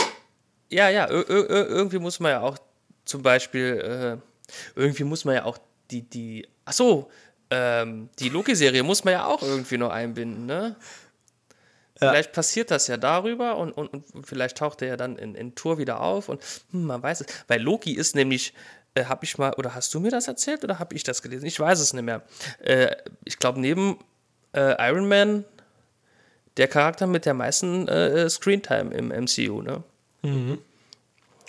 [0.69, 1.09] Ja, ja.
[1.09, 2.59] irgendwie muss man ja auch
[3.05, 4.21] zum Beispiel.
[4.21, 5.59] Äh, irgendwie muss man ja auch
[5.91, 6.03] die.
[6.03, 7.11] die ach so.
[7.49, 10.75] Ähm, die Loki-Serie muss man ja auch irgendwie noch einbinden, ne?
[12.01, 12.11] Ja.
[12.11, 15.55] Vielleicht passiert das ja darüber und, und, und vielleicht taucht er ja dann in, in
[15.55, 17.27] Tour wieder auf und hm, man weiß es.
[17.49, 18.53] Weil Loki ist nämlich,
[18.95, 21.47] äh, habe ich mal, oder hast du mir das erzählt oder habe ich das gelesen?
[21.47, 22.23] Ich weiß es nicht mehr.
[22.59, 23.99] Äh, ich glaube, neben
[24.55, 25.45] äh, Iron Man
[26.57, 29.83] der Charakter mit der meisten äh, Screentime im MCU, ne?
[30.23, 30.59] Mhm.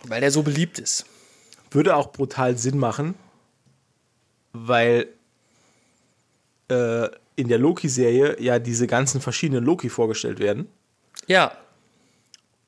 [0.04, 1.06] Weil der so beliebt ist.
[1.72, 3.16] Würde auch brutal Sinn machen,
[4.54, 5.08] weil
[6.70, 10.68] äh, in der Loki-Serie ja diese ganzen verschiedenen Loki vorgestellt werden.
[11.28, 11.58] Ja.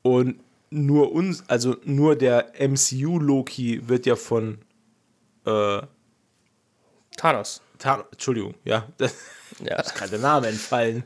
[0.01, 4.59] Und nur uns, also nur der MCU-Loki wird ja von
[5.45, 5.81] äh,
[7.17, 7.61] Thanos.
[7.79, 8.05] Thanos.
[8.11, 8.87] Entschuldigung, ja.
[9.59, 9.79] ja.
[9.79, 11.03] ist gerade der Name entfallen.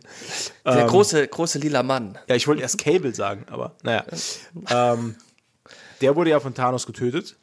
[0.65, 2.17] Der ähm, große, große lila Mann.
[2.27, 4.03] Ja, ich wollte erst Cable sagen, aber naja.
[4.69, 5.15] ähm,
[6.01, 7.37] der wurde ja von Thanos getötet.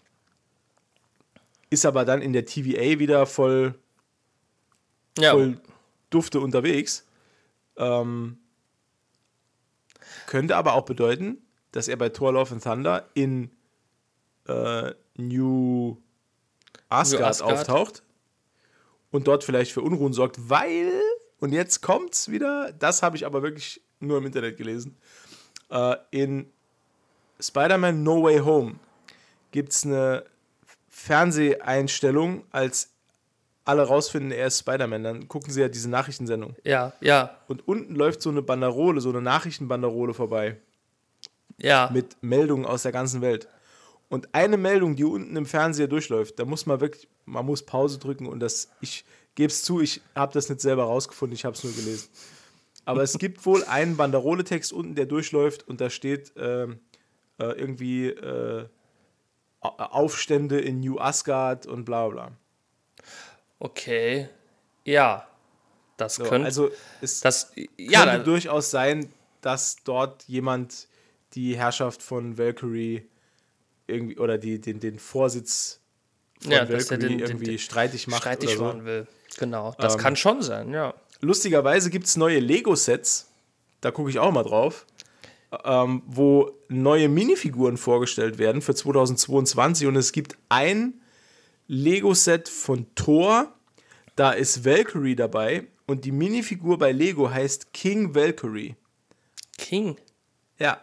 [1.70, 3.74] Ist aber dann in der TVA wieder voll,
[5.16, 5.30] ja.
[5.30, 5.60] voll
[6.10, 7.06] Dufte unterwegs.
[7.76, 8.38] Ähm,
[10.26, 11.38] könnte aber auch bedeuten,
[11.70, 13.50] dass er bei Thor Love and Thunder in
[14.48, 15.96] äh, New,
[16.88, 18.02] Asgard New Asgard auftaucht
[19.10, 20.92] und dort vielleicht für Unruhen sorgt, weil,
[21.38, 24.96] und jetzt kommt's wieder, das habe ich aber wirklich nur im Internet gelesen,
[25.70, 26.50] äh, in
[27.40, 28.74] Spider-Man No Way Home
[29.50, 30.24] gibt es eine
[30.88, 32.90] Fernseheinstellung, als
[33.64, 36.56] alle rausfinden, er ist Spider-Man, dann gucken sie ja diese Nachrichtensendung.
[36.64, 37.36] Ja, ja.
[37.46, 40.56] Und unten läuft so eine Banderole, so eine Nachrichtenbanderole vorbei.
[41.58, 41.90] Ja.
[41.92, 43.48] Mit Meldungen aus der ganzen Welt.
[44.10, 47.98] Und eine Meldung, die unten im Fernseher durchläuft, da muss man wirklich, man muss Pause
[47.98, 49.04] drücken und das, ich
[49.36, 52.08] gebe es zu, ich habe das nicht selber rausgefunden, ich habe es nur gelesen.
[52.84, 56.68] Aber es gibt wohl einen Banderole-Text unten, der durchläuft und da steht äh, äh,
[57.38, 58.66] irgendwie äh,
[59.60, 62.32] Aufstände in New Asgard und bla bla.
[63.60, 64.28] Okay.
[64.84, 65.28] Ja.
[65.96, 66.46] Das so, könnte.
[66.46, 70.88] Also es das, ja, könnte durchaus sein, dass dort jemand
[71.34, 73.06] die Herrschaft von Valkyrie
[73.90, 75.80] irgendwie oder die, den, den Vorsitz
[76.40, 78.22] von ja, Valkyrie den, irgendwie den, streitig macht.
[78.22, 78.84] Streitig oder so.
[78.84, 79.06] will.
[79.38, 79.74] Genau.
[79.78, 80.94] Das ähm, kann schon sein, ja.
[81.20, 83.30] Lustigerweise gibt es neue Lego-Sets.
[83.80, 84.86] Da gucke ich auch mal drauf.
[85.64, 91.00] Ähm, wo neue Minifiguren vorgestellt werden für 2022 und es gibt ein
[91.66, 93.52] Lego-Set von Thor.
[94.14, 98.76] Da ist Valkyrie dabei und die Minifigur bei Lego heißt King Valkyrie.
[99.58, 99.96] King?
[100.58, 100.80] Ja.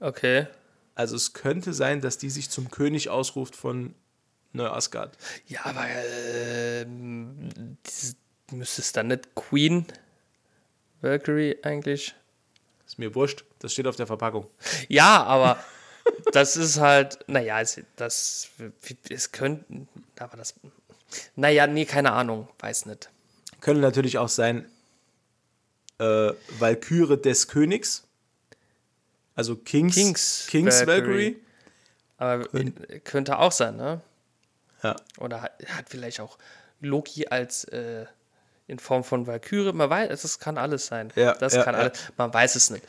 [0.00, 0.46] Okay.
[0.98, 3.94] Also es könnte sein, dass die sich zum König ausruft von
[4.52, 5.16] Neu-Asgard.
[5.46, 8.16] Ja, aber äh, müsste
[8.50, 9.86] es dann nicht Queen
[11.00, 12.16] Valkyrie eigentlich?
[12.84, 14.48] Ist mir wurscht, das steht auf der Verpackung.
[14.88, 15.62] Ja, aber
[16.32, 18.48] das ist halt, naja, es, das,
[19.08, 19.86] es könnte,
[20.18, 20.56] aber das,
[21.36, 23.08] naja, nee, keine Ahnung, weiß nicht.
[23.60, 24.68] Könnte natürlich auch sein,
[25.98, 28.07] äh, Valkyrie des Königs,
[29.38, 31.36] also Kings, Kings, Kings Valkyrie.
[32.16, 32.74] Aber Kön
[33.04, 34.00] könnte auch sein, ne?
[34.82, 34.96] Ja.
[35.18, 36.38] Oder hat, hat vielleicht auch
[36.80, 38.06] Loki als äh,
[38.66, 39.72] in Form von Valkyrie.
[39.72, 41.12] Man weiß, das kann alles sein.
[41.14, 41.82] Ja, das ja, kann ja.
[41.82, 41.92] alles.
[42.16, 42.82] Man weiß es nicht.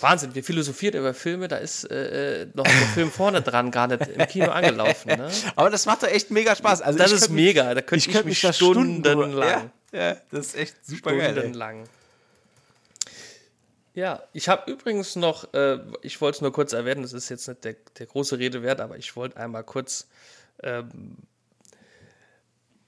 [0.00, 4.06] Wahnsinn, wir philosophieren über Filme, da ist äh, noch der Film vorne dran, gar nicht
[4.06, 5.08] im Kino angelaufen.
[5.08, 5.28] Ne?
[5.56, 6.80] Aber das macht doch echt mega Spaß.
[6.80, 9.70] Also das ist mega, da könnte ich, ich mich, stundenlang.
[9.92, 11.32] Ja, ja, das ist echt super geil.
[11.32, 11.84] Stundenlang.
[13.94, 17.46] Ja, ich habe übrigens noch, äh, ich wollte es nur kurz erwähnen, das ist jetzt
[17.48, 20.08] nicht der, der große Rede wert, aber ich wollte einmal kurz
[20.62, 21.16] ähm,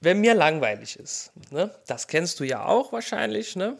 [0.05, 3.77] wenn mir langweilig ist, ne, das kennst du ja auch wahrscheinlich, ne?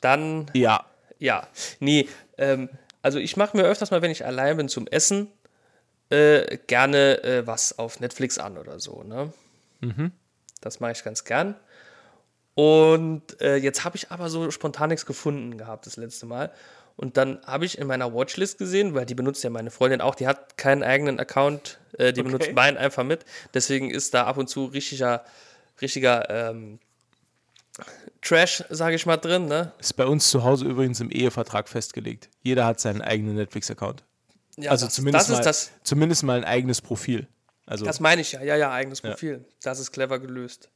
[0.00, 0.50] Dann.
[0.54, 0.86] Ja.
[1.18, 1.46] Ja.
[1.80, 2.68] Nee, ähm,
[3.02, 5.30] also ich mache mir öfters mal, wenn ich allein bin zum Essen,
[6.10, 9.32] äh, gerne äh, was auf Netflix an oder so, ne?
[9.80, 10.12] Mhm.
[10.60, 11.54] Das mache ich ganz gern.
[12.56, 16.50] Und äh, jetzt habe ich aber so spontan nichts gefunden gehabt das letzte Mal.
[16.96, 20.14] Und dann habe ich in meiner Watchlist gesehen, weil die benutzt ja meine Freundin auch,
[20.14, 22.30] die hat keinen eigenen Account, äh, die Okay.
[22.30, 23.26] benutzt meinen einfach mit.
[23.52, 25.22] Deswegen ist da ab und zu richtiger,
[25.82, 26.78] richtiger ähm,
[28.22, 29.44] Trash, sage ich mal, drin.
[29.48, 29.72] Ne?
[29.78, 32.30] Ist bei uns zu Hause übrigens im Ehevertrag festgelegt.
[32.42, 34.02] Jeder hat seinen eigenen Netflix-Account.
[34.56, 37.28] Ja, Also das, zumindest, das mal, das, zumindest mal ein eigenes Profil.
[37.66, 38.42] Also Das meine ich ja.
[38.42, 39.44] Ja, ja, eigenes Profil.
[39.62, 40.70] Das ist clever gelöst.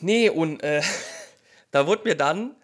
[0.00, 0.82] Nee, und äh,
[1.70, 2.56] da wurde mir dann,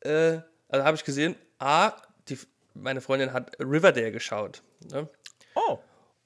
[0.00, 0.38] äh,
[0.68, 1.92] also habe ich gesehen, A,
[2.28, 2.38] die,
[2.74, 4.62] meine Freundin hat Riverdale geschaut.
[4.90, 5.08] Ne?
[5.54, 5.78] oh,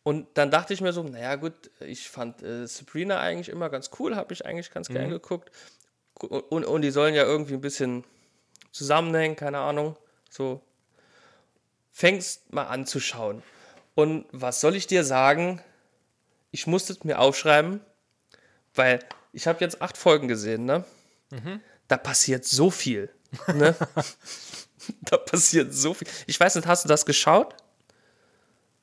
[0.02, 3.90] Und dann dachte ich mir so, naja gut, ich fand äh, Sabrina eigentlich immer ganz
[3.98, 5.50] cool, habe ich eigentlich ganz gern geguckt.
[6.20, 8.04] Und, und die sollen ja irgendwie ein bisschen
[8.70, 9.96] zusammenhängen, keine Ahnung.
[10.30, 10.60] So,
[11.92, 13.42] fängst mal an zu schauen.
[13.94, 15.60] Und was soll ich dir sagen?
[16.50, 17.80] Ich musste es mir aufschreiben,
[18.74, 19.00] weil
[19.32, 20.84] ich habe jetzt acht Folgen gesehen, ne?
[21.88, 23.10] Da passiert so viel.
[23.52, 23.74] Ne?
[25.02, 26.08] da passiert so viel.
[26.26, 27.54] Ich weiß nicht, hast du das geschaut?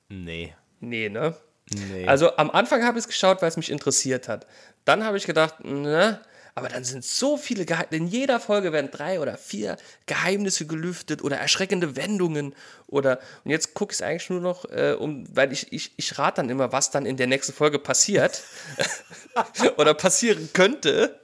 [0.10, 0.56] nee.
[0.84, 1.36] Nee, ne?
[1.74, 2.08] Nee.
[2.08, 4.48] Also am Anfang habe ich es geschaut, weil es mich interessiert hat.
[4.84, 6.22] Dann habe ich gedacht, ne,
[6.56, 7.96] aber dann sind so viele Geheimnisse.
[7.96, 12.56] In jeder Folge werden drei oder vier Geheimnisse gelüftet oder erschreckende Wendungen.
[12.88, 16.18] Oder und jetzt gucke ich es eigentlich nur noch, äh, um, weil ich, ich, ich
[16.18, 18.44] rate dann immer, was dann in der nächsten Folge passiert.
[19.78, 21.20] oder passieren könnte.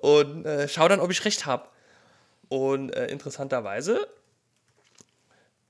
[0.00, 1.68] Und äh, schau dann, ob ich recht habe.
[2.48, 4.08] Und äh, interessanterweise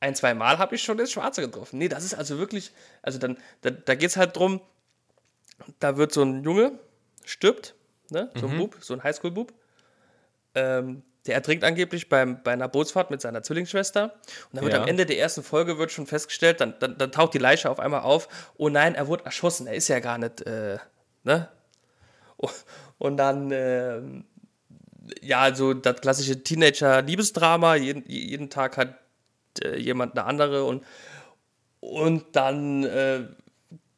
[0.01, 1.79] ein, zwei Mal habe ich schon das Schwarze getroffen.
[1.79, 2.73] Nee, das ist also wirklich,
[3.03, 4.61] also dann, da, da geht es halt drum,
[5.79, 6.79] da wird so ein Junge,
[7.25, 7.75] stirbt,
[8.11, 8.31] ne?
[8.35, 9.53] so ein Bub, so ein Highschool-Bub,
[10.55, 14.05] ähm, der ertrinkt angeblich beim, bei einer Bootsfahrt mit seiner Zwillingsschwester.
[14.05, 14.83] Und dann wird Ja.
[14.83, 17.79] am Ende der ersten Folge wird schon festgestellt, dann, dann, dann taucht die Leiche auf
[17.79, 20.79] einmal auf, oh nein, er wurde erschossen, er ist ja gar nicht, äh,
[21.25, 21.49] ne?
[22.99, 24.25] Und dann, ähm,
[25.21, 28.95] ja, so das klassische Teenager-Liebesdrama, jeden, jeden Tag hat
[29.63, 30.85] äh, jemand eine andere und,
[31.81, 33.25] und dann äh,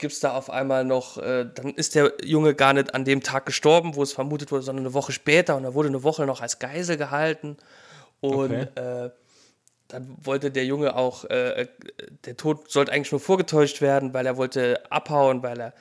[0.02, 3.22] gibt es da auf einmal noch, äh, dann ist der Junge gar nicht an dem
[3.22, 6.26] Tag gestorben, wo es vermutet wurde, sondern eine Woche später und er wurde eine Woche
[6.26, 7.56] noch als Geisel gehalten
[8.20, 8.66] und Okay.
[8.74, 9.10] äh,
[9.88, 11.68] dann wollte der Junge auch, äh,
[12.24, 15.74] der Tod sollte eigentlich nur vorgetäuscht werden, weil er wollte abhauen, weil er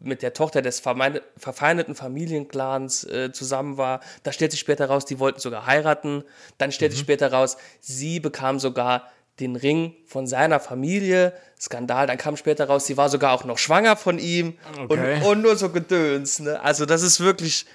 [0.00, 4.00] mit der Tochter des verfeindeten Familienclans äh, zusammen war.
[4.24, 6.24] Da stellt sich später raus, die wollten sogar heiraten.
[6.58, 9.08] Dann stellt sich später raus, sie bekam sogar
[9.40, 11.32] den Ring von seiner Familie.
[11.60, 12.06] Skandal.
[12.06, 14.58] Dann kam später raus, sie war sogar auch noch schwanger von ihm.
[14.84, 15.16] Okay.
[15.16, 16.40] Und, und nur so Gedöns.
[16.40, 16.60] Ne?
[16.60, 17.66] Also das ist wirklich,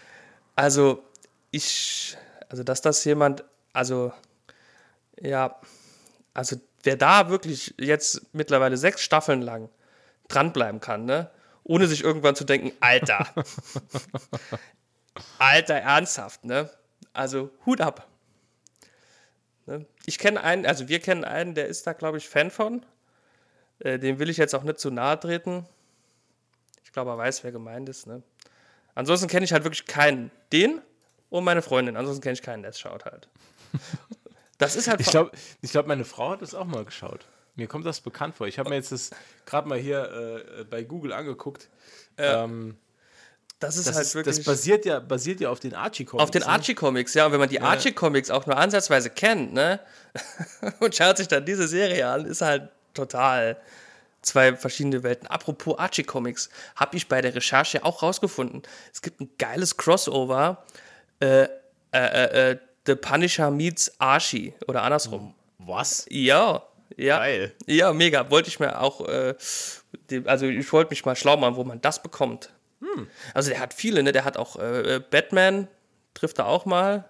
[0.56, 1.04] also
[1.52, 2.18] ich,
[2.50, 3.44] also dass das jemand,
[3.74, 4.12] also
[5.20, 5.60] ja,
[6.34, 9.70] also wer da wirklich jetzt mittlerweile sechs Staffeln lang
[10.28, 11.30] dranbleiben kann, ne?
[11.64, 13.28] Ohne sich irgendwann zu denken, Alter.
[15.40, 16.70] Alter, ernsthaft, ne?
[17.14, 18.08] Also Hut ab.
[19.70, 19.86] Ne?
[20.08, 22.84] Ich kenne einen, also wir kennen einen, der ist da, glaube ich, Fan von.
[23.78, 25.64] Äh, dem will ich jetzt auch nicht zu nahe treten.
[26.84, 28.24] Ich glaube, er weiß, wer gemeint ist, ne?
[28.96, 30.32] Ansonsten kenne ich halt wirklich keinen.
[30.52, 30.82] Den
[31.30, 31.98] und meine Freundin.
[31.98, 33.30] Ansonsten kenne ich keinen, der es schaut halt.
[34.58, 37.28] Das ist halt Ich glaube, ich glaub, meine Frau hat das auch mal geschaut.
[37.56, 38.48] Mir kommt das bekannt vor.
[38.48, 39.12] Ich habe mir jetzt das
[39.46, 41.70] gerade mal hier äh, bei Google angeguckt.
[42.18, 42.76] Ähm,
[43.60, 44.38] das ist das, halt wirklich.
[44.38, 46.24] das basiert, ja, basiert ja auf den Archie-Comics.
[46.24, 46.48] Auf den ne?
[46.48, 47.26] Archie-Comics, ja.
[47.26, 49.82] Und wenn man die Archie-Comics auch nur ansatzweise kennt, ne?
[50.80, 53.58] und schaut sich dann diese Serie an, ist halt total
[54.22, 55.28] zwei verschiedene Welten.
[55.28, 58.64] Apropos Archie-Comics, habe ich bei der Recherche auch rausgefunden.
[58.94, 60.64] Es gibt ein geiles Crossover.
[61.20, 61.48] Äh, äh,
[61.92, 65.36] äh, äh, The Punisher meets Archie oder andersrum.
[65.58, 66.06] Was?
[66.10, 66.64] Ja,
[66.96, 67.20] ja.
[67.20, 67.54] Geil.
[67.66, 68.30] Ja, mega.
[68.32, 69.36] Wollte ich mir auch, äh,
[70.26, 72.52] also ich wollte mich mal schlau machen, wo man das bekommt.
[73.34, 74.12] Also der hat viele, ne?
[74.12, 75.68] Der hat auch äh, äh, Batman,
[76.14, 77.06] trifft er auch mal.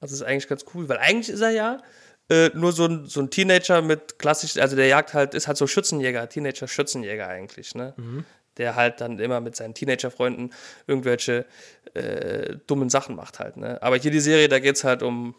[0.00, 1.82] Das ist eigentlich ganz cool, weil eigentlich ist er ja
[2.30, 5.58] äh, nur so ein, so ein Teenager mit klassisch, also der jagt halt, ist halt
[5.58, 7.94] so Schützenjäger, Teenager-Schützenjäger eigentlich, ne?
[8.56, 10.50] Der halt dann immer mit seinen Teenager-Freunden
[10.86, 11.44] irgendwelche
[11.94, 13.82] äh, dummen Sachen macht halt, ne?
[13.82, 15.34] Aber hier die Serie, da geht es halt um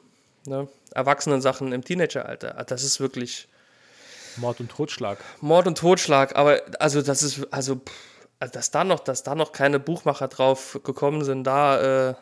[0.45, 2.57] ne, Erwachsenen-Sachen im Teenageralter.
[2.57, 3.47] Ah, Das ist wirklich
[4.37, 5.17] Mord und Totschlag.
[5.39, 7.91] Mord und Totschlag, aber also das ist, also, pff,
[8.41, 12.15] also dass da noch, dass da noch keine Buchmacher drauf gekommen sind, da äh,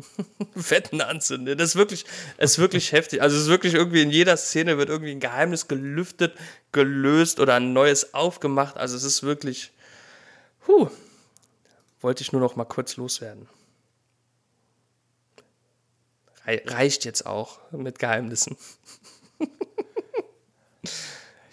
[0.54, 1.56] Wetten anzünden.
[1.56, 2.04] Das ist wirklich,
[2.36, 3.22] ist wirklich heftig.
[3.22, 6.36] Also es ist wirklich irgendwie in jeder Szene wird irgendwie ein Geheimnis gelüftet,
[6.72, 8.76] gelöst oder ein neues aufgemacht.
[8.76, 9.72] Also es ist wirklich,
[10.68, 10.90] huh,
[12.02, 13.48] wollte ich nur noch mal kurz loswerden.
[16.44, 18.58] Rei- Reicht jetzt auch mit Geheimnissen.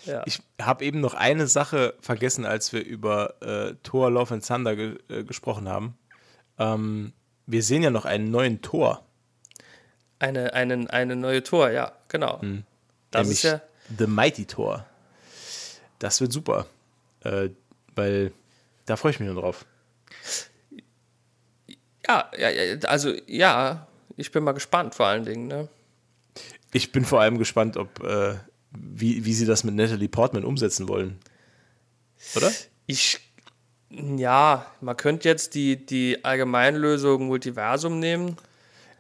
[0.10, 0.24] Ja.
[0.26, 4.76] Ich habe eben noch eine Sache vergessen, als wir über äh, Thor Love and Thunder
[4.76, 5.97] ge äh, gesprochen haben.
[6.57, 7.14] Ähm,
[7.45, 9.03] wir sehen ja noch einen neuen Tor.
[10.20, 12.41] Eine, einen, eine neue Tor, ja, genau.
[13.12, 13.62] Das nämlich ist ja.
[13.97, 14.86] The Mighty Thor.
[15.97, 16.66] Das wird super.
[17.22, 17.49] Äh,
[17.95, 18.32] weil
[18.86, 19.66] da freue ich mich nur drauf.
[22.07, 23.88] Ja, ja, ja, also ja,
[24.18, 25.68] ich bin mal gespannt vor allen Dingen, ne?
[26.72, 28.36] Ich bin vor allem gespannt, ob äh,
[28.72, 31.17] wie, wie sie das mit Natalie Portman umsetzen wollen.
[32.36, 32.51] Oder?
[32.86, 33.20] Ich,
[33.89, 38.36] ja, man könnte jetzt die, die Allgemeinlösung Multiversum nehmen,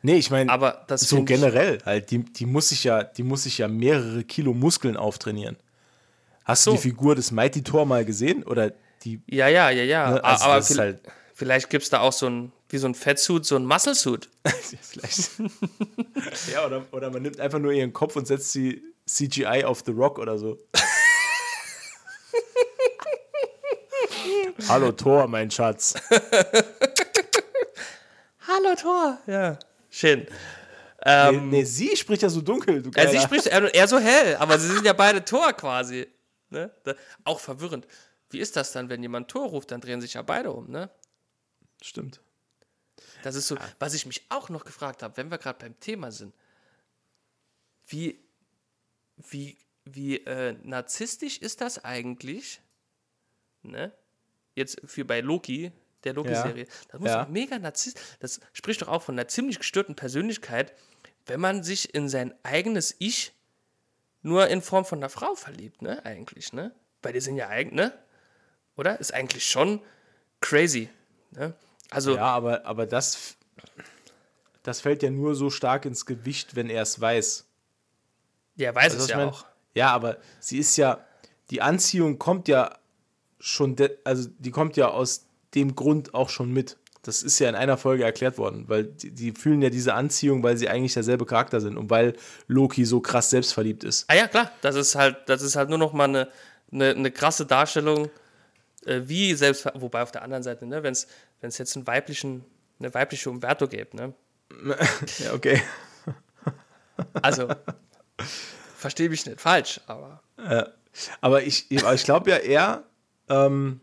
[0.01, 3.21] Nee, ich meine, aber das so ich- generell halt, die, die muss sich ja, die
[3.23, 5.57] muss sich ja mehrere Kilo Muskeln auftrainieren.
[6.45, 6.71] Hast So.
[6.71, 8.43] du die Figur des Mighty Thor mal gesehen?
[8.43, 8.71] Oder
[9.03, 10.11] die, Ja, ja, ja, ja.
[10.11, 11.01] Ne, also aber viel- halt-
[11.33, 14.29] vielleicht gibt es da auch so ein, wie so ein Fettsuit, so ein Muscle-Suit.
[14.81, 15.31] vielleicht.
[16.53, 19.91] ja, oder, oder man nimmt einfach nur ihren Kopf und setzt sie CGI auf The
[19.91, 20.57] Rock oder so.
[24.67, 25.95] Hallo Thor, mein Schatz.
[28.47, 29.19] Hallo Thor.
[29.25, 29.57] Ja,
[29.89, 30.27] schön.
[31.05, 33.21] nee, nee, sie spricht ja so dunkel, du Ähm, Ja, sie Geiler.
[33.27, 36.07] spricht eher, eher so hell, aber sie sind ja beide Tor quasi.
[36.49, 36.71] Ne?
[36.83, 36.93] Da,
[37.23, 37.87] auch verwirrend.
[38.29, 40.89] Wie ist das dann, wenn jemand Tor ruft, dann drehen sich ja beide um, ne?
[41.81, 42.21] Stimmt.
[43.23, 46.11] Das ist so, was ich mich auch noch gefragt habe, wenn wir gerade beim Thema
[46.11, 46.33] sind.
[47.87, 48.19] Wie,
[49.29, 52.61] wie, wie äh, narzisstisch ist das eigentlich?
[53.61, 53.91] Ne?
[54.55, 55.71] Jetzt für bei Loki,
[56.03, 56.67] der Loki-Serie.
[56.89, 57.27] Das muss Ja.
[57.29, 58.03] mega narzisstisch.
[58.19, 60.73] Das spricht doch auch von einer ziemlich gestörten Persönlichkeit,
[61.25, 63.33] wenn man sich in sein eigenes Ich
[64.21, 66.03] nur in Form von einer Frau verliebt, ne?
[66.05, 66.73] Eigentlich, ne?
[67.01, 67.97] Weil die sind ja eigen, ne?
[68.75, 68.99] Oder?
[68.99, 69.81] Ist eigentlich schon
[70.41, 70.89] crazy.
[71.31, 71.53] Ne?
[71.89, 73.37] Also, Ja, aber, aber das,
[74.63, 77.45] das fällt ja nur so stark ins Gewicht, wenn er es weiß.
[78.59, 79.29] Ja, weiß du, es ja ich mein?
[79.29, 79.45] auch.
[79.73, 80.99] Ja, aber sie ist ja,
[81.49, 82.77] die Anziehung kommt ja
[83.39, 86.77] schon, also die kommt ja aus dem Grund auch schon mit.
[87.01, 90.43] Das ist ja in einer Folge erklärt worden, weil die, die fühlen ja diese Anziehung,
[90.43, 92.13] weil sie eigentlich derselbe Charakter sind und weil
[92.47, 94.03] Loki so krass selbstverliebt ist.
[94.09, 96.27] Ah ja, klar, das ist halt, das ist halt nur noch mal eine,
[96.71, 98.09] eine, eine krasse Darstellung,
[98.85, 102.43] äh, wie selbst, wobei auf der anderen Seite, ne, wenn es jetzt einen weiblichen,
[102.79, 104.13] eine weibliche Umberto gäbe, ne?
[105.19, 105.61] Ja, okay.
[107.21, 107.47] Also,
[108.79, 110.21] verstehe mich nicht falsch, aber
[111.21, 112.83] Aber ich, ich glaube ja eher,
[113.29, 113.79] ähm,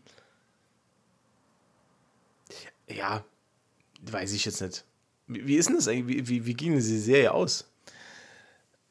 [2.87, 3.23] ja,
[4.01, 4.83] weiß ich jetzt nicht.
[5.27, 6.07] Wie, wie ist denn das eigentlich?
[6.07, 7.69] Wie, wie, wie ging diese Serie aus?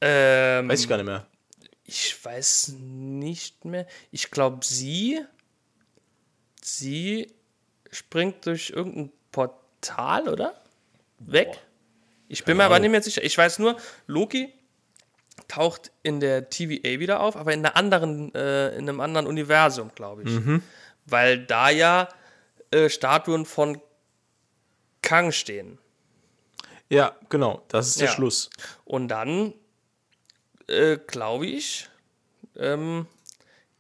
[0.00, 1.26] ähm, Weiß ich gar nicht mehr.
[1.84, 3.86] ich weiß nicht mehr.
[4.10, 5.20] Ich glaube, sie,
[6.62, 7.32] sie
[7.90, 10.60] springt durch irgendein Portal, oder?
[11.18, 11.48] Weg?
[12.28, 13.22] Ich bin mir aber nicht mehr sicher.
[13.22, 13.76] Ich weiß nur,
[14.06, 14.52] Loki
[15.48, 19.90] taucht in der TVA wieder auf, aber in, einer anderen, äh, in einem anderen Universum,
[19.94, 20.38] glaube ich.
[21.06, 22.08] Weil da ja
[22.70, 23.80] äh, Statuen von
[25.02, 25.78] Kang stehen.
[26.88, 28.12] Ja, genau, das ist der Ja.
[28.14, 28.50] Schluss.
[28.84, 29.54] Und dann,
[30.68, 31.88] äh, glaube ich,
[32.56, 33.06] ähm,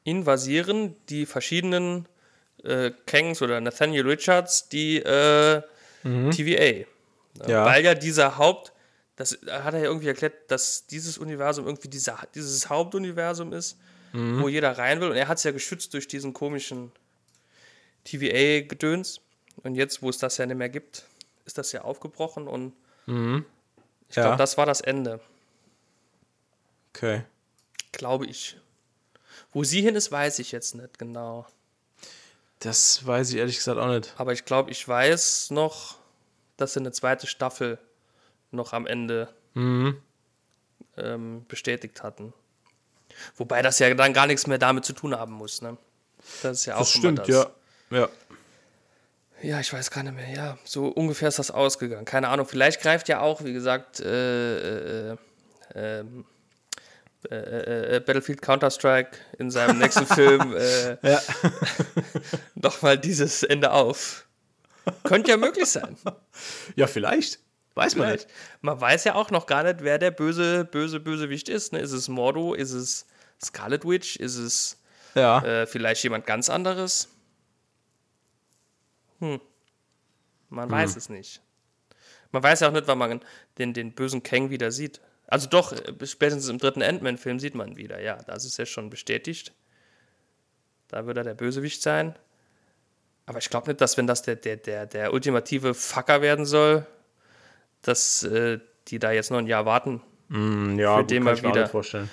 [0.04, 2.06] invasieren die verschiedenen
[2.64, 5.62] äh, Kangs oder Nathaniel Richards die äh,
[6.02, 6.86] TVA.
[7.46, 7.64] Ja.
[7.64, 8.72] Weil ja dieser Haupt,
[9.16, 13.76] das hat er ja irgendwie erklärt, dass dieses Universum irgendwie dieser, dieses Hauptuniversum ist,
[14.12, 15.10] wo jeder rein will.
[15.10, 16.92] Und er hat es ja geschützt durch diesen komischen
[18.04, 19.20] TVA-Gedöns.
[19.62, 21.04] Und jetzt, wo es das ja nicht mehr gibt,
[21.44, 22.72] ist das ja aufgebrochen und
[23.06, 24.22] ich Ja.
[24.22, 25.20] glaube, das war das Ende,
[26.94, 27.24] Okay.
[27.92, 28.56] glaube ich.
[29.52, 31.46] Wo sie hin ist, weiß ich jetzt nicht genau.
[32.60, 34.14] Das weiß ich ehrlich gesagt auch nicht.
[34.16, 35.96] Aber ich glaube, ich weiß noch,
[36.56, 37.78] dass sie eine zweite Staffel
[38.50, 40.00] noch am Ende Mhm.
[40.96, 42.32] ähm, bestätigt hatten.
[43.36, 45.62] Wobei das ja dann gar nichts mehr damit zu tun haben muss.
[45.62, 45.76] Ne?
[46.42, 47.28] Das ist ja auch Das stimmt, das.
[47.28, 47.46] ja.
[47.90, 48.08] Ja.
[49.42, 50.28] Ja, ich weiß gar nicht mehr.
[50.30, 52.04] Ja, so ungefähr ist das ausgegangen.
[52.06, 52.46] Keine Ahnung.
[52.46, 55.16] Vielleicht greift ja auch, wie gesagt, äh, äh,
[55.74, 56.24] ähm,
[57.30, 61.20] äh, äh, Battlefield Counter-Strike in seinem nächsten Film äh, Ja.
[62.54, 64.26] nochmal dieses Ende auf.
[65.04, 65.96] Könnte ja möglich sein.
[66.76, 67.40] ja, vielleicht.
[67.76, 68.26] Weiß man nicht.
[68.62, 71.74] Man weiß ja auch noch gar nicht, wer der böse, böse, Bösewicht ist.
[71.74, 71.78] Ne?
[71.78, 72.54] Ist es Mordo?
[72.54, 73.06] Ist es
[73.44, 74.16] Scarlet Witch?
[74.16, 74.78] Ist es
[75.14, 75.42] Ja.
[75.44, 77.08] äh, vielleicht jemand ganz anderes?
[79.20, 79.40] Hm.
[80.48, 81.42] Man weiß es nicht.
[82.32, 83.20] Man weiß ja auch nicht, wann man
[83.58, 85.00] den, den bösen Kang wieder sieht.
[85.26, 88.00] Also doch, äh, spätestens im dritten Ant-Man-Film sieht man ihn wieder.
[88.00, 89.52] Ja, das ist ja schon bestätigt.
[90.88, 92.18] Da wird er der Bösewicht sein.
[93.26, 96.86] Aber ich glaube nicht, dass wenn das der, der, der, der ultimative Fucker werden soll,
[97.86, 98.58] dass äh,
[98.88, 101.68] die da jetzt noch ein Jahr warten, Hm, ja, Für gut, den mal wieder.
[101.68, 102.08] für,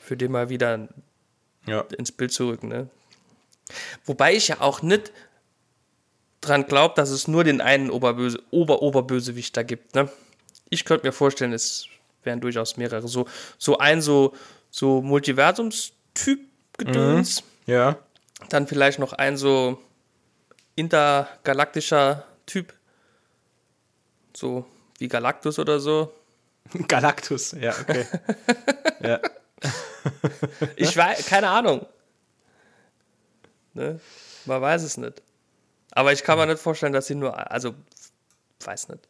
[0.00, 0.88] für den mal wieder
[1.66, 1.80] Ja.
[1.98, 2.68] ins Bild zu rücken.
[2.68, 2.88] Ne?
[4.04, 5.10] Wobei ich ja auch nicht
[6.40, 9.94] dran glaube, dass es nur den einen Oberböse, Ober-Oberbösewicht da gibt.
[9.96, 10.08] Ne?
[10.70, 11.86] Ich könnte mir vorstellen, es
[12.22, 13.06] wären durchaus mehrere.
[13.08, 13.26] So,
[13.58, 14.34] so ein so,
[14.70, 17.42] so Multiversums-Typ-Gedöns.
[17.66, 17.98] Ja.
[18.50, 19.78] Dann vielleicht noch ein so
[20.76, 22.72] intergalaktischer Typ.
[24.34, 24.64] So
[25.02, 26.14] wie Galactus oder so.
[26.88, 28.06] Galactus, ja, okay.
[29.00, 29.20] ja.
[30.76, 31.84] Ich weiß, keine Ahnung.
[33.74, 33.98] Ne?
[34.46, 35.20] Man weiß es nicht.
[35.90, 37.74] Aber ich kann mir nicht vorstellen, dass sie nur, also,
[38.60, 39.08] weiß nicht.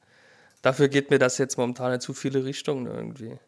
[0.62, 3.38] Dafür geht mir das jetzt momentan in zu viele Richtungen irgendwie.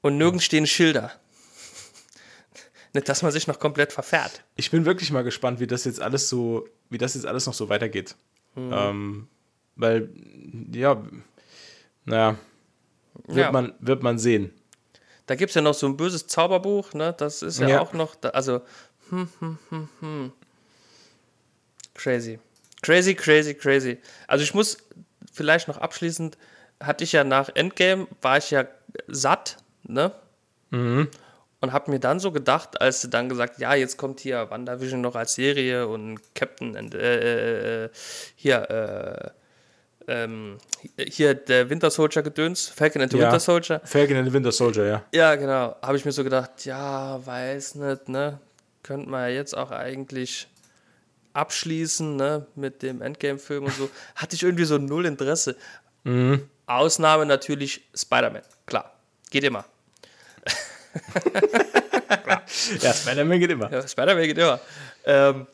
[0.00, 1.12] Und nirgends stehen Schilder.
[2.92, 4.44] Nicht, dass man sich noch komplett verfährt.
[4.54, 7.54] Ich bin wirklich mal gespannt, wie das jetzt alles so, wie das jetzt alles noch
[7.54, 8.14] so weitergeht.
[8.54, 8.72] Mhm.
[8.72, 9.28] Ähm,
[9.76, 10.08] weil,
[10.72, 11.02] ja,
[12.04, 12.36] naja,
[13.26, 13.52] wird, Ja.
[13.52, 14.52] Man, wird man sehen.
[15.26, 17.14] Da gibt es ja noch so ein böses Zauberbuch, ne?
[17.16, 17.80] Das ist ja, Ja.
[17.80, 18.60] auch noch, da, also,
[19.10, 20.32] hm, hm, hm, hm.
[21.94, 22.38] Crazy.
[22.82, 23.98] Crazy, crazy, crazy.
[24.26, 24.76] Also ich muss
[25.32, 26.36] vielleicht noch abschließend,
[26.80, 28.66] hatte ich ja nach Endgame, war ich ja
[29.06, 30.12] satt, ne?
[31.60, 35.00] Und habe mir dann so gedacht, als sie dann gesagt, ja, jetzt kommt hier WandaVision
[35.00, 37.90] noch als Serie und Captain and, äh, äh, äh,
[38.36, 39.30] hier, äh,
[40.08, 40.58] ähm,
[40.98, 43.24] hier der Winter Soldier Gedöns, Falcon and the Ja.
[43.24, 43.80] Winter Soldier.
[43.84, 45.04] Falcon and the Winter Soldier, ja.
[45.12, 45.76] Ja, genau.
[45.82, 48.40] Habe ich mir so gedacht, ja, weiß nicht, ne?
[48.82, 50.46] Könnte man ja jetzt auch eigentlich
[51.32, 52.46] abschließen, ne?
[52.54, 53.88] Mit dem Endgame-Film und so.
[54.16, 55.56] Hatte ich irgendwie so null Interesse.
[56.66, 58.42] Ausnahme natürlich Spider-Man.
[58.66, 58.92] Klar.
[59.30, 59.64] Geht immer.
[62.80, 63.70] Ja, Spider-Man geht immer.
[63.72, 64.60] Ja, Spider-Man geht immer.
[65.04, 65.46] Ähm,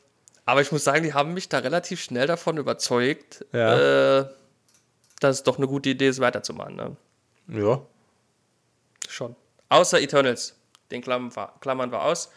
[0.44, 4.18] aber ich muss sagen, die haben mich da relativ schnell davon überzeugt, Ja.
[4.20, 4.26] äh,
[5.20, 6.74] dass es doch eine gute Idee ist, weiterzumachen.
[6.76, 6.96] Ne?
[7.48, 7.80] Ja.
[9.08, 9.36] Schon.
[9.68, 10.54] Außer Eternals.
[10.90, 12.30] Den klammern wir, klammern wir aus.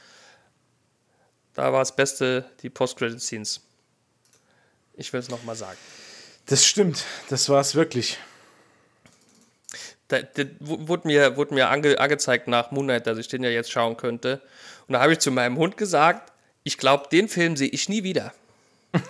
[1.56, 3.62] Da war das Beste die Post-Credit-Scenes.
[4.96, 5.78] Ich will es nochmal sagen.
[6.46, 7.04] Das stimmt.
[7.30, 8.18] Das war es wirklich.
[10.08, 13.50] Da, da wu- wurde mir, wurde mir ange, angezeigt nach Moonlight, dass ich den ja
[13.50, 14.42] jetzt schauen könnte.
[14.88, 16.32] Und da habe ich zu meinem Hund gesagt,
[16.64, 18.34] ich glaube, den Film sehe ich nie wieder.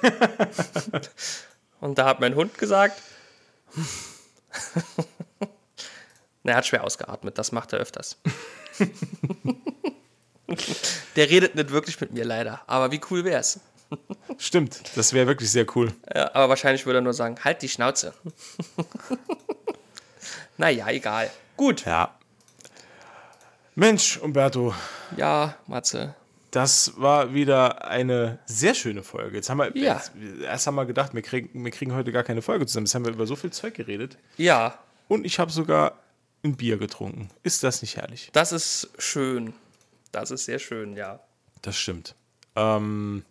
[1.82, 3.02] Und da hat mein Hund gesagt,
[6.44, 8.18] er hat schwer ausgeatmet, das macht er öfters.
[11.16, 13.60] Der redet nicht wirklich mit mir leider, aber wie cool wär's?
[14.38, 14.82] Stimmt.
[14.96, 15.94] Das wäre wirklich sehr cool.
[16.14, 18.14] Ja, aber wahrscheinlich würde er nur sagen, halt die Schnauze.
[20.58, 21.30] naja, egal.
[21.58, 21.86] Gut.
[21.86, 22.16] Ja.
[23.76, 24.74] Mensch, Umberto,
[25.18, 26.16] Ja, Matze.
[26.54, 29.38] Das war wieder eine sehr schöne Folge.
[29.38, 29.96] Jetzt haben wir, Ja.
[29.96, 30.12] jetzt,
[30.44, 32.86] erst haben wir gedacht, wir kriegen, wir kriegen heute gar keine Folge zusammen.
[32.86, 34.18] Jetzt haben wir über so viel Zeug geredet.
[34.38, 34.78] Ja,
[35.08, 36.00] Und ich habe sogar
[36.44, 37.30] ein Bier getrunken.
[37.44, 38.30] Ist das nicht herrlich?
[38.34, 39.54] das ist schön.
[40.12, 41.20] Das ist sehr schön, ja.
[41.64, 42.14] Das stimmt.
[42.56, 43.24] Ähm,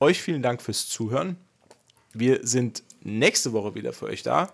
[0.00, 1.36] euch vielen Dank fürs Zuhören.
[2.14, 4.50] Wir sind nächste Woche wieder für euch da.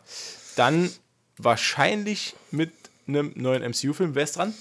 [0.57, 0.91] Dann
[1.37, 2.72] wahrscheinlich mit
[3.07, 4.14] einem neuen MCU-Film.
[4.16, 4.53] Wer ist dran?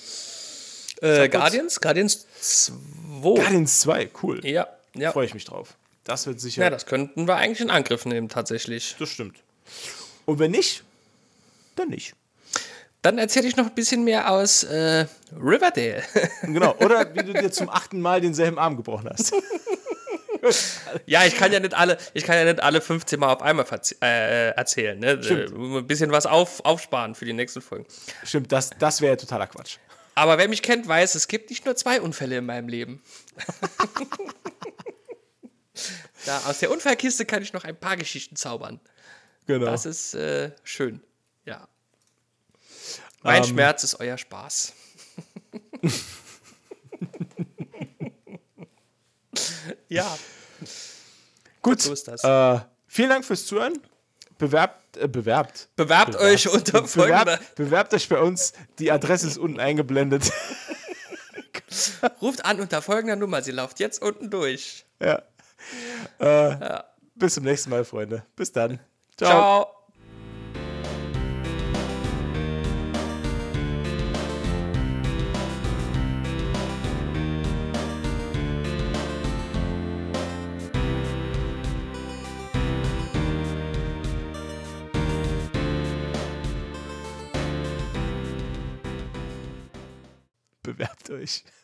[1.02, 1.30] Äh.
[1.30, 1.80] Guardians?
[1.82, 2.74] Guardians 2.
[3.22, 4.10] Guardians 2.
[4.24, 4.46] Cool.
[4.46, 5.12] Ja, ja.
[5.12, 5.76] Freue ich mich drauf.
[6.04, 6.64] Das wird sicher.
[6.64, 8.96] Ja, das könnten wir eigentlich in Angriff nehmen, tatsächlich.
[9.00, 9.38] das stimmt.
[10.26, 10.84] Und wenn nicht,
[11.76, 12.14] dann nicht.
[13.02, 16.02] Dann erzähle ich noch ein bisschen mehr aus äh, Riverdale.
[16.42, 16.74] Genau.
[16.78, 19.34] Oder wie du dir zum achten Mal denselben Arm gebrochen hast.
[21.06, 23.66] ja, ich kann ja nicht alle, ich kann ja nicht alle 15 Mal auf einmal
[23.66, 24.98] verz- äh, erzählen.
[25.00, 25.22] Ne?
[25.24, 25.52] Stimmt.
[25.52, 27.86] Äh, Ein bisschen was auf, aufsparen für die nächsten Folgen.
[28.24, 29.78] Stimmt, das, das wäre ja totaler Quatsch.
[30.18, 33.04] Aber wer mich kennt, weiß, es gibt nicht nur zwei Unfälle in meinem Leben.
[36.26, 38.80] da, aus der Unfallkiste kann ich noch ein paar Geschichten zaubern.
[39.46, 39.68] Genau.
[39.68, 41.04] Das ist äh, schön.
[41.46, 41.68] Ja.
[43.22, 43.50] Mein Ähm.
[43.50, 44.74] Schmerz ist euer Spaß.
[49.88, 50.18] ja,
[51.62, 51.84] Gut.
[51.84, 52.24] so ist das.
[52.24, 53.80] Äh, vielen Dank fürs Zuhören.
[54.40, 55.70] Bewerbt, äh, bewerbt.
[55.76, 57.26] bewerbt euch unter folgender.
[57.26, 58.54] Bewerbt, bewerbt euch bei uns.
[58.80, 60.32] Die Adresse ist unten eingeblendet.
[62.22, 63.42] Ruft an unter folgender Nummer.
[63.42, 64.86] Sie läuft jetzt unten durch.
[65.02, 65.22] ja.
[66.20, 66.82] Äh,
[67.16, 68.24] Bis zum nächsten Mal, Freunde.
[68.36, 68.80] Bis dann.
[69.18, 69.30] Ciao.
[69.30, 69.77] Ciao.
[91.28, 91.57] Bewerbt euch.